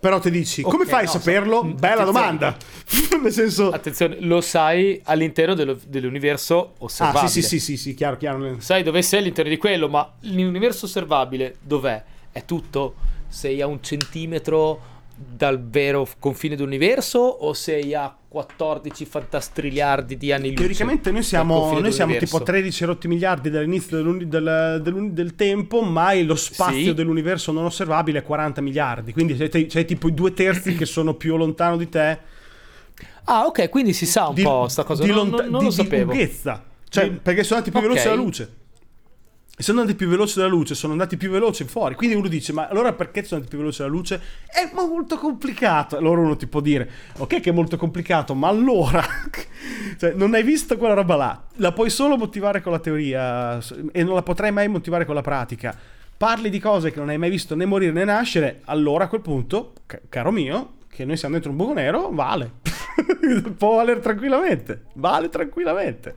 Però 0.00 0.20
ti 0.20 0.30
dici, 0.30 0.62
come 0.62 0.84
Ok, 0.84 0.88
fai 0.88 1.00
a 1.02 1.06
no, 1.06 1.10
saperlo? 1.10 1.60
sa- 1.62 1.66
Bella 1.74 2.04
domanda. 2.04 2.56
Nel 3.20 3.32
senso... 3.32 3.70
Attenzione, 3.70 4.20
lo 4.20 4.40
sai 4.40 5.00
all'interno 5.04 5.54
dello- 5.54 5.76
dell'universo 5.84 6.68
Ah, 6.68 6.84
osservabile. 6.84 7.28
sì, 7.28 7.42
sì, 7.42 7.48
sì, 7.48 7.58
sì, 7.58 7.76
sì, 7.76 7.94
chiaro, 7.94 8.16
chiaro. 8.16 8.60
Sai 8.60 8.82
dove 8.84 9.02
sei 9.02 9.20
all'interno 9.20 9.50
di 9.50 9.56
quello, 9.56 9.88
ma 9.88 10.08
l'universo 10.20 10.84
osservabile 10.86 11.56
dov'è? 11.60 12.02
È 12.30 12.44
tutto? 12.44 12.94
Sei 13.26 13.60
a 13.60 13.66
un 13.66 13.82
centimetro 13.82 14.96
dal 15.20 15.60
vero 15.68 16.06
confine 16.18 16.54
dell'universo 16.54 17.18
o 17.18 17.52
sei 17.52 17.94
a 17.94 18.14
14 18.28 19.04
fantastriliardi 19.04 20.16
di 20.16 20.30
anni 20.32 20.48
luce? 20.50 20.58
Teoricamente 20.60 21.10
noi 21.10 21.22
siamo, 21.22 21.78
noi 21.78 21.92
siamo 21.92 22.16
tipo 22.16 22.42
13 22.42 22.84
rotti 22.84 23.08
miliardi 23.08 23.50
dall'inizio 23.50 23.96
dell'uni- 23.96 24.28
del, 24.28 24.80
dell'uni- 24.82 25.12
del 25.12 25.34
tempo, 25.34 25.80
ma 25.82 26.14
lo 26.22 26.34
spazio 26.36 26.78
Sì. 26.90 26.94
dell'universo 26.94 27.50
non 27.52 27.64
osservabile 27.64 28.20
è 28.20 28.22
40 28.22 28.60
miliardi. 28.60 29.12
Quindi 29.12 29.34
c'è, 29.36 29.48
c'è 29.66 29.84
tipo 29.84 30.08
i 30.08 30.14
due 30.14 30.32
terzi 30.32 30.74
che 30.76 30.86
sono 30.86 31.14
più 31.14 31.36
lontano 31.36 31.76
di 31.76 31.88
te. 31.88 32.18
Ah, 33.24 33.44
ok, 33.46 33.68
quindi 33.68 33.92
si 33.92 34.06
sa 34.06 34.28
un 34.28 34.34
di, 34.34 34.42
po' 34.42 34.68
sta 34.68 34.84
cosa. 34.84 35.02
di 35.02 35.08
non, 35.10 35.28
lonta- 35.28 35.42
non- 35.42 35.50
non 35.50 35.58
di- 35.60 35.64
lo 35.66 35.70
di 35.70 35.76
sapevo. 35.76 36.10
lunghezza. 36.12 36.64
Cioè, 36.88 37.10
Di- 37.10 37.18
perché 37.22 37.42
sono 37.44 37.58
andati 37.60 37.70
più 37.76 37.80
Ok. 37.86 37.86
veloci 37.94 38.08
della 38.08 38.22
luce. 38.22 38.52
E 39.60 39.64
sono 39.64 39.80
andati 39.80 39.96
più 39.96 40.06
veloci 40.06 40.36
della 40.36 40.46
luce, 40.46 40.76
sono 40.76 40.92
andati 40.92 41.16
più 41.16 41.30
veloci 41.30 41.64
fuori. 41.64 41.96
Quindi 41.96 42.14
uno 42.14 42.28
dice: 42.28 42.52
Ma 42.52 42.68
allora 42.68 42.92
perché 42.92 43.24
sono 43.24 43.40
andati 43.40 43.48
più 43.48 43.58
veloci 43.58 43.82
della 43.82 43.92
luce? 43.92 44.20
È 44.46 44.70
molto 44.72 45.16
complicato. 45.16 45.96
Allora 45.96 46.20
uno 46.20 46.36
ti 46.36 46.46
può 46.46 46.60
dire: 46.60 46.88
Ok, 47.16 47.40
che 47.40 47.50
è 47.50 47.52
molto 47.52 47.76
complicato, 47.76 48.34
ma 48.34 48.46
allora. 48.46 49.02
cioè, 49.98 50.12
non 50.12 50.34
hai 50.34 50.44
visto 50.44 50.76
quella 50.76 50.94
roba 50.94 51.16
là. 51.16 51.42
La 51.56 51.72
puoi 51.72 51.90
solo 51.90 52.16
motivare 52.16 52.62
con 52.62 52.70
la 52.70 52.78
teoria 52.78 53.58
e 53.90 54.04
non 54.04 54.14
la 54.14 54.22
potrai 54.22 54.52
mai 54.52 54.68
motivare 54.68 55.04
con 55.04 55.16
la 55.16 55.22
pratica. 55.22 55.76
Parli 56.16 56.50
di 56.50 56.60
cose 56.60 56.92
che 56.92 57.00
non 57.00 57.08
hai 57.08 57.18
mai 57.18 57.30
visto 57.30 57.56
né 57.56 57.64
morire 57.64 57.90
né 57.90 58.04
nascere. 58.04 58.60
Allora 58.66 59.06
a 59.06 59.08
quel 59.08 59.22
punto, 59.22 59.72
ca- 59.86 59.98
caro 60.08 60.30
mio, 60.30 60.74
che 60.88 61.04
noi 61.04 61.16
siamo 61.16 61.34
dentro 61.34 61.50
un 61.50 61.56
buco 61.56 61.72
nero, 61.72 62.10
vale. 62.12 62.52
Può 63.58 63.74
valere 63.74 63.98
tranquillamente. 63.98 64.84
Vale 64.92 65.28
tranquillamente. 65.30 66.16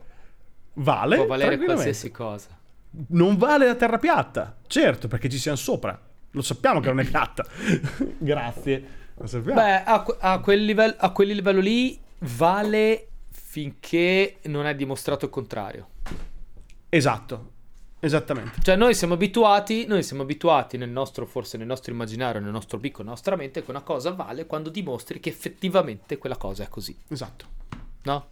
Vale 0.74 1.16
Può 1.16 1.26
valere 1.26 1.58
qualsiasi 1.58 2.12
cosa. 2.12 2.60
Non 3.10 3.38
vale 3.38 3.66
la 3.66 3.76
terra 3.76 3.98
piatta. 3.98 4.58
Certo, 4.68 5.08
perché 5.08 5.30
ci 5.30 5.38
siamo 5.38 5.58
sopra. 5.58 6.00
Lo 6.32 6.42
sappiamo 6.42 6.80
che 6.80 6.88
non 6.88 7.00
è 7.00 7.06
piatta. 7.06 7.46
Grazie. 8.18 9.00
Lo 9.16 9.28
sappiamo. 9.28 9.60
Beh, 9.62 9.84
a, 9.84 10.06
a 10.20 10.40
quel 10.40 10.64
livello, 10.66 10.96
a 10.98 11.12
quel 11.12 11.30
livello 11.30 11.60
lì 11.60 12.00
vale 12.20 13.08
finché 13.30 14.38
non 14.44 14.66
è 14.66 14.76
dimostrato 14.76 15.26
il 15.26 15.32
contrario. 15.32 15.88
Esatto. 16.90 17.52
Esattamente. 18.04 18.62
Cioè, 18.64 18.76
noi 18.76 18.96
siamo 18.96 19.14
abituati, 19.14 19.86
noi 19.86 20.02
siamo 20.02 20.24
abituati 20.24 20.76
nel 20.78 20.90
nostro, 20.90 21.26
forse 21.28 21.58
nel 21.58 21.68
nostro 21.68 21.92
immaginario, 21.94 22.42
nel 22.42 22.52
nostro 22.52 22.80
piccolo, 22.80 23.04
nella 23.04 23.16
nostra 23.16 23.36
mente, 23.36 23.64
che 23.64 23.70
una 23.70 23.82
cosa 23.82 24.12
vale 24.12 24.48
quando 24.48 24.70
dimostri 24.70 25.20
che 25.20 25.30
effettivamente 25.30 26.18
quella 26.18 26.36
cosa 26.36 26.64
è 26.64 26.68
così, 26.68 26.98
Esatto. 27.10 27.46
no? 28.04 28.28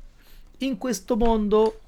In 0.59 0.77
questo 0.79 1.15
mondo, 1.15 1.81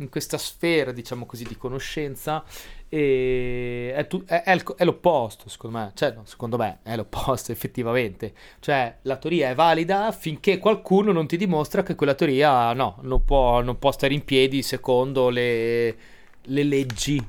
in 0.00 0.08
questa 0.08 0.38
sfera, 0.38 0.92
diciamo 0.92 1.26
così, 1.26 1.44
di 1.44 1.56
conoscenza, 1.56 2.44
eh, 2.88 3.92
è, 3.94 4.06
tu- 4.06 4.24
è- 4.24 4.42
è 4.42 4.62
è 4.76 4.84
l'opposto, 4.84 5.48
secondo 5.48 5.78
me. 5.78 5.92
Cioè, 5.94 6.12
no, 6.12 6.24
secondo 6.24 6.56
me 6.56 6.78
è 6.82 6.96
l'opposto, 6.96 7.52
effettivamente. 7.52 8.32
Cioè, 8.60 8.98
la 9.02 9.16
teoria 9.16 9.50
è 9.50 9.54
valida 9.54 10.10
finché 10.12 10.58
qualcuno 10.58 11.12
non 11.12 11.26
ti 11.26 11.36
dimostra 11.36 11.82
che 11.82 11.94
quella 11.94 12.14
teoria, 12.14 12.72
no, 12.72 12.98
non 13.02 13.24
può, 13.24 13.60
non 13.62 13.78
può 13.78 13.92
stare 13.92 14.14
in 14.14 14.24
piedi 14.24 14.62
secondo 14.62 15.28
le, 15.28 15.96
le 16.42 16.62
leggi 16.64 17.24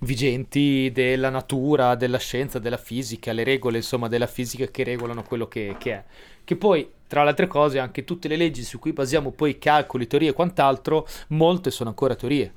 vigenti 0.00 0.90
della 0.92 1.30
natura, 1.30 1.94
della 1.94 2.18
scienza, 2.18 2.58
della 2.58 2.76
fisica, 2.76 3.32
le 3.32 3.44
regole 3.44 3.78
insomma 3.78 4.08
della 4.08 4.26
fisica 4.26 4.66
che 4.66 4.84
regolano 4.84 5.22
quello 5.22 5.48
che, 5.48 5.76
che 5.78 5.92
è. 5.92 6.04
Che 6.44 6.56
poi, 6.56 6.88
tra 7.06 7.22
le 7.22 7.30
altre 7.30 7.46
cose, 7.46 7.78
anche 7.78 8.04
tutte 8.04 8.28
le 8.28 8.36
leggi 8.36 8.62
su 8.62 8.78
cui 8.78 8.92
basiamo 8.92 9.30
poi 9.30 9.58
calcoli, 9.58 10.06
teorie 10.06 10.30
e 10.30 10.32
quant'altro, 10.32 11.06
molte 11.28 11.70
sono 11.70 11.90
ancora 11.90 12.14
teorie. 12.14 12.52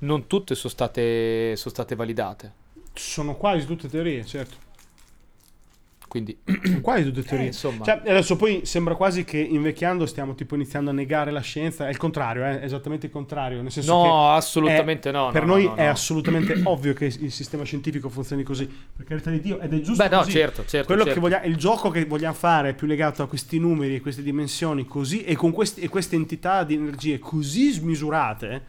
Non 0.00 0.26
tutte 0.26 0.54
sono 0.54 0.72
state, 0.72 1.56
sono 1.56 1.74
state 1.74 1.94
validate. 1.94 2.52
Sono 2.92 3.36
quasi 3.36 3.66
tutte 3.66 3.88
teorie, 3.88 4.24
certo. 4.24 4.67
Quindi, 6.08 6.38
quasi 6.80 7.04
tutte 7.04 7.22
teorie. 7.22 7.44
Eh, 7.44 7.48
insomma. 7.48 7.84
Cioè, 7.84 8.00
adesso 8.06 8.36
poi 8.36 8.62
sembra 8.64 8.94
quasi 8.94 9.24
che 9.24 9.38
invecchiando 9.38 10.06
stiamo 10.06 10.34
tipo 10.34 10.54
iniziando 10.54 10.88
a 10.90 10.92
negare 10.94 11.30
la 11.30 11.40
scienza. 11.40 11.86
È 11.86 11.90
il 11.90 11.98
contrario, 11.98 12.44
eh, 12.44 12.60
è 12.60 12.64
esattamente 12.64 13.06
il 13.06 13.12
contrario. 13.12 13.60
Nel 13.60 13.70
senso 13.70 13.92
no, 13.92 14.30
assolutamente 14.32 15.10
è- 15.10 15.12
no. 15.12 15.30
Per 15.30 15.44
no, 15.44 15.52
noi 15.52 15.64
no, 15.64 15.70
no, 15.70 15.76
è 15.76 15.84
assolutamente 15.84 16.58
ovvio 16.64 16.94
che 16.94 17.04
il 17.04 17.30
sistema 17.30 17.62
scientifico 17.64 18.08
funzioni 18.08 18.42
così. 18.42 18.66
Per 18.96 19.04
carità 19.04 19.30
di 19.30 19.40
Dio, 19.40 19.60
ed 19.60 19.72
è 19.72 19.80
giusto 19.80 20.02
Beh, 20.02 20.08
no, 20.08 20.18
così. 20.22 20.30
certo, 20.32 20.64
certo. 20.66 20.86
Quello 20.86 21.04
certo. 21.04 21.14
che 21.14 21.20
vogliamo, 21.20 21.44
il 21.46 21.56
gioco 21.56 21.90
che 21.90 22.04
vogliamo 22.06 22.34
fare 22.34 22.70
è 22.70 22.74
più 22.74 22.86
legato 22.86 23.22
a 23.22 23.28
questi 23.28 23.58
numeri 23.58 23.96
e 23.96 24.00
queste 24.00 24.22
dimensioni 24.22 24.86
così 24.86 25.24
e 25.24 25.36
con 25.36 25.52
questi- 25.52 25.82
e 25.82 25.88
queste 25.88 26.16
entità 26.16 26.64
di 26.64 26.74
energie 26.74 27.18
così 27.18 27.70
smisurate, 27.70 28.62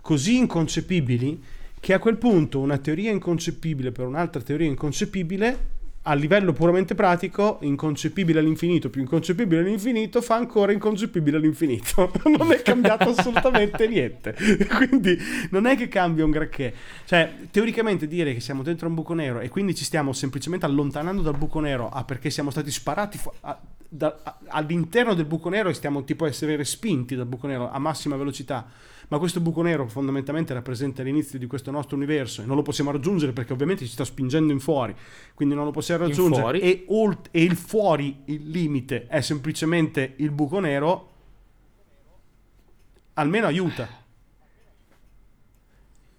così 0.00 0.38
inconcepibili, 0.38 1.42
che 1.80 1.92
a 1.92 1.98
quel 1.98 2.16
punto 2.16 2.58
una 2.60 2.78
teoria 2.78 3.10
inconcepibile 3.10 3.92
per 3.92 4.06
un'altra 4.06 4.40
teoria 4.40 4.66
inconcepibile, 4.66 5.76
a 6.08 6.14
livello 6.14 6.54
puramente 6.54 6.94
pratico, 6.94 7.58
inconcepibile 7.60 8.38
all'infinito 8.40 8.88
più 8.88 9.02
inconcepibile 9.02 9.60
all'infinito, 9.60 10.22
fa 10.22 10.36
ancora 10.36 10.72
inconcepibile 10.72 11.36
all'infinito. 11.36 12.10
non 12.34 12.50
è 12.50 12.62
cambiato 12.62 13.10
assolutamente 13.16 13.86
niente. 13.86 14.34
Quindi 14.74 15.18
non 15.50 15.66
è 15.66 15.76
che 15.76 15.88
cambia 15.88 16.24
un 16.24 16.30
granché. 16.30 16.72
Cioè, 17.04 17.34
teoricamente 17.50 18.08
dire 18.08 18.32
che 18.32 18.40
siamo 18.40 18.62
dentro 18.62 18.88
un 18.88 18.94
buco 18.94 19.12
nero 19.12 19.40
e 19.40 19.50
quindi 19.50 19.74
ci 19.74 19.84
stiamo 19.84 20.14
semplicemente 20.14 20.64
allontanando 20.64 21.20
dal 21.20 21.36
buco 21.36 21.60
nero 21.60 21.90
ah, 21.90 22.04
perché 22.04 22.30
siamo 22.30 22.50
stati 22.50 22.70
sparati 22.70 23.18
fu- 23.18 23.32
a- 23.40 23.60
da- 23.86 24.18
a- 24.22 24.38
all'interno 24.48 25.12
del 25.12 25.26
buco 25.26 25.50
nero 25.50 25.68
e 25.68 25.74
stiamo 25.74 26.04
tipo 26.04 26.24
a 26.24 26.28
essere 26.28 26.56
respinti 26.56 27.16
dal 27.16 27.26
buco 27.26 27.46
nero 27.46 27.70
a 27.70 27.78
massima 27.78 28.16
velocità. 28.16 28.66
Ma 29.10 29.18
questo 29.18 29.40
buco 29.40 29.62
nero 29.62 29.88
fondamentalmente 29.88 30.52
rappresenta 30.52 31.02
l'inizio 31.02 31.38
di 31.38 31.46
questo 31.46 31.70
nostro 31.70 31.96
universo 31.96 32.42
e 32.42 32.44
non 32.44 32.56
lo 32.56 32.62
possiamo 32.62 32.90
raggiungere 32.90 33.32
perché 33.32 33.54
ovviamente 33.54 33.86
ci 33.86 33.90
sta 33.90 34.04
spingendo 34.04 34.52
in 34.52 34.60
fuori, 34.60 34.94
quindi 35.34 35.54
non 35.54 35.64
lo 35.64 35.70
possiamo 35.70 36.04
raggiungere. 36.04 36.60
E, 36.60 36.84
olt- 36.88 37.28
e 37.30 37.42
il 37.42 37.56
fuori, 37.56 38.20
il 38.26 38.50
limite, 38.50 39.06
è 39.06 39.22
semplicemente 39.22 40.12
il 40.16 40.30
buco 40.30 40.58
nero, 40.60 41.10
almeno 43.14 43.46
aiuta. 43.46 43.88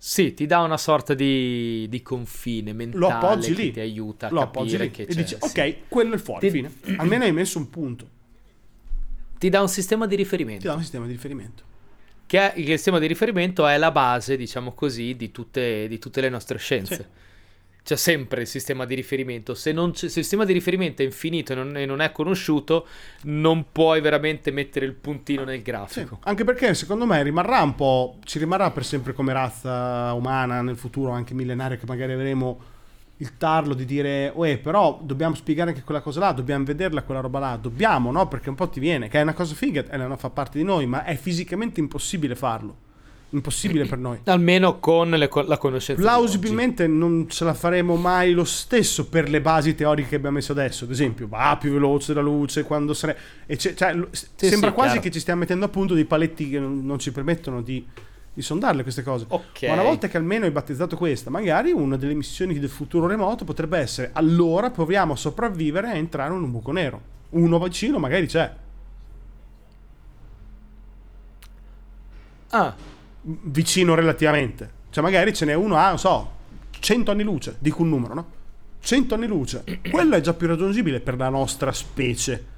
Sì, 0.01 0.33
ti 0.33 0.45
dà 0.45 0.61
una 0.61 0.77
sorta 0.77 1.13
di, 1.13 1.85
di 1.89 2.01
confine 2.01 2.71
mentale 2.73 2.99
Lo 3.05 3.09
appoggi 3.09 3.53
che 3.53 3.61
lì. 3.63 3.71
ti 3.71 3.79
aiuta 3.81 4.27
a 4.27 4.31
Lo 4.31 4.49
capire 4.49 4.85
lì 4.85 4.91
che 4.91 5.01
e 5.03 5.05
c'è. 5.07 5.13
dici, 5.15 5.37
sì. 5.39 5.59
ok, 5.59 5.75
quello 5.89 6.11
è 6.11 6.15
il 6.15 6.21
fuori, 6.21 6.49
Ti-. 6.49 6.95
Almeno 6.95 7.25
hai 7.25 7.33
messo 7.33 7.57
un 7.59 7.69
punto. 7.69 8.09
Ti 9.37 9.49
dà 9.49 9.61
un 9.61 9.67
sistema 9.69 10.05
di 10.07 10.15
Ti 10.15 10.21
riferimento. 10.23 10.65
dà 10.67 10.73
un 10.73 10.81
sistema 10.81 11.05
di 11.05 11.11
riferimento. 11.11 11.63
Che 12.29 12.53
è, 12.53 12.59
il 12.59 12.67
sistema 12.67 12.99
di 12.99 13.07
riferimento 13.07 13.65
è 13.65 13.75
la 13.79 13.89
base, 13.89 14.37
diciamo 14.37 14.73
così, 14.73 15.15
di 15.15 15.31
tutte, 15.31 15.87
di 15.87 15.97
tutte 15.97 16.21
le 16.21 16.29
nostre 16.29 16.59
scienze. 16.59 16.95
Sì. 16.95 17.05
C'è 17.81 17.95
sempre 17.95 18.41
il 18.41 18.47
sistema 18.47 18.85
di 18.85 18.93
riferimento. 18.93 19.55
Se, 19.55 19.73
se 19.93 20.05
il 20.05 20.11
sistema 20.11 20.45
di 20.45 20.53
riferimento 20.53 21.01
è 21.01 21.05
infinito 21.05 21.53
e 21.53 21.55
non, 21.55 21.75
e 21.75 21.87
non 21.87 22.01
è 22.01 22.11
conosciuto, 22.11 22.85
non 23.23 23.71
puoi 23.71 23.99
veramente 23.99 24.51
mettere 24.51 24.85
il 24.85 24.93
puntino 24.93 25.43
nel 25.43 25.57
Sì, 25.57 25.63
grafico. 25.63 26.19
anche 26.25 26.43
perché 26.43 26.75
secondo 26.75 27.07
me 27.07 27.23
rimarrà 27.23 27.63
un 27.63 27.73
po', 27.73 28.19
ci 28.25 28.37
rimarrà 28.37 28.69
per 28.69 28.85
sempre 28.85 29.13
come 29.13 29.33
razza 29.33 30.13
umana 30.13 30.61
nel 30.61 30.77
futuro, 30.77 31.09
anche 31.09 31.33
millenaria, 31.33 31.77
che 31.77 31.87
magari 31.87 32.13
avremo 32.13 32.59
il 33.21 33.37
tarlo 33.37 33.73
di 33.73 33.83
dire, 33.85 34.31
uè, 34.33 34.57
però 34.59 34.99
dobbiamo 35.03 35.35
spiegare 35.35 35.71
anche 35.71 35.83
quella 35.83 35.99
cosa 36.01 36.19
là, 36.21 36.31
dobbiamo 36.31 36.63
vederla 36.63 37.03
quella 37.03 37.19
roba 37.19 37.39
là, 37.39 37.57
dobbiamo, 37.61 38.11
no? 38.11 38.27
Perché 38.29 38.47
un 38.49 38.55
po' 38.55 38.69
ti 38.69 38.79
viene, 38.79 39.09
che 39.09 39.19
è 39.19 39.21
una 39.21 39.33
cosa 39.33 39.53
figa, 39.55 39.83
e 39.89 39.97
non 39.97 40.17
fa 40.17 40.29
parte 40.29 40.57
di 40.57 40.63
noi, 40.63 40.85
ma 40.85 41.03
è 41.03 41.15
fisicamente 41.15 41.81
impossibile 41.81 42.35
farlo. 42.35 42.87
Impossibile 43.31 43.85
per 43.85 43.97
noi. 43.97 44.19
Almeno 44.25 44.79
con 44.79 45.09
le 45.09 45.29
la 45.45 45.57
conoscenza. 45.57 46.01
Plausibilmente 46.01 46.87
non 46.87 47.27
ce 47.29 47.43
la 47.43 47.53
faremo 47.53 47.95
mai 47.95 48.31
lo 48.31 48.45
stesso 48.45 49.07
per 49.07 49.29
le 49.29 49.41
basi 49.41 49.75
teoriche 49.75 50.09
che 50.09 50.15
abbiamo 50.15 50.37
messo 50.37 50.53
adesso. 50.53 50.85
Ad 50.85 50.91
esempio, 50.91 51.27
va 51.27 51.57
più 51.59 51.71
veloce 51.73 52.13
la 52.13 52.21
luce 52.21 52.63
quando 52.63 52.93
e 53.45 53.55
c'è- 53.57 53.73
cioè, 53.73 53.93
lo- 53.93 54.07
sembra 54.11 54.69
sì, 54.69 54.73
quasi 54.75 54.91
chiaro. 54.93 55.01
che 55.01 55.11
ci 55.11 55.19
stiamo 55.19 55.41
mettendo 55.41 55.65
a 55.65 55.69
punto 55.69 55.93
dei 55.93 56.05
paletti 56.05 56.49
che 56.49 56.59
non 56.59 56.97
ci 56.97 57.11
permettono 57.11 57.61
di, 57.61 57.85
di 58.39 58.45
sondarle 58.45 58.83
queste 58.83 59.03
cose. 59.03 59.25
Ok. 59.27 59.63
Ma 59.63 59.73
una 59.73 59.83
volta 59.83 60.07
che 60.07 60.17
almeno 60.17 60.45
hai 60.45 60.51
battezzato 60.51 60.95
questa, 60.95 61.29
magari 61.29 61.71
una 61.71 61.97
delle 61.97 62.13
missioni 62.13 62.57
del 62.57 62.69
futuro 62.69 63.05
remoto 63.05 63.43
potrebbe 63.43 63.77
essere 63.77 64.11
allora 64.13 64.69
proviamo 64.69 65.13
a 65.13 65.15
sopravvivere 65.15 65.87
e 65.87 65.91
a 65.91 65.95
entrare 65.95 66.33
in 66.33 66.41
un 66.41 66.51
buco 66.51 66.71
nero. 66.71 67.01
Uno 67.31 67.59
vicino 67.59 67.99
magari 67.99 68.27
c'è. 68.27 68.51
Ah, 72.51 72.75
vicino 73.21 73.93
relativamente. 73.93 74.77
Cioè, 74.89 75.03
magari 75.03 75.33
ce 75.33 75.45
n'è 75.45 75.53
uno 75.53 75.75
a, 75.75 75.89
non 75.89 75.99
so, 75.99 76.31
100 76.79 77.11
anni 77.11 77.23
luce, 77.23 77.57
dico 77.59 77.83
un 77.83 77.89
numero, 77.89 78.13
no? 78.13 78.31
100 78.79 79.13
anni 79.13 79.27
luce. 79.27 79.63
Quello 79.91 80.15
è 80.15 80.21
già 80.21 80.33
più 80.33 80.47
raggiungibile 80.47 81.01
per 81.01 81.17
la 81.17 81.29
nostra 81.29 81.71
specie 81.71 82.57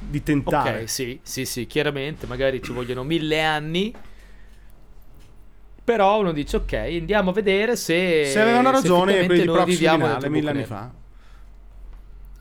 di 0.00 0.22
tentare. 0.22 0.80
ok, 0.82 0.88
sì, 0.88 1.18
sì, 1.22 1.44
sì, 1.44 1.66
chiaramente, 1.66 2.26
magari 2.26 2.60
ci 2.62 2.72
vogliono 2.72 3.04
mille 3.04 3.42
anni. 3.42 3.94
Però 5.88 6.20
uno 6.20 6.32
dice, 6.32 6.58
ok, 6.58 6.72
andiamo 6.74 7.30
a 7.30 7.32
vedere 7.32 7.74
se... 7.74 8.26
Se 8.26 8.38
avevano 8.38 8.70
ragione 8.70 9.24
quelli 9.24 9.40
di 9.40 9.46
Proxy 9.46 9.78
Vinale 9.78 10.28
mille 10.28 10.50
anni 10.50 10.58
nero. 10.58 10.68
fa. 10.68 10.90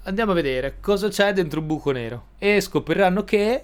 Andiamo 0.03 0.31
a 0.33 0.35
vedere 0.35 0.79
cosa 0.81 1.07
c'è 1.07 1.31
dentro 1.31 1.61
un 1.61 1.65
buco 1.65 1.91
nero. 1.91 2.25
E 2.39 2.59
scopriranno 2.59 3.23
che 3.23 3.63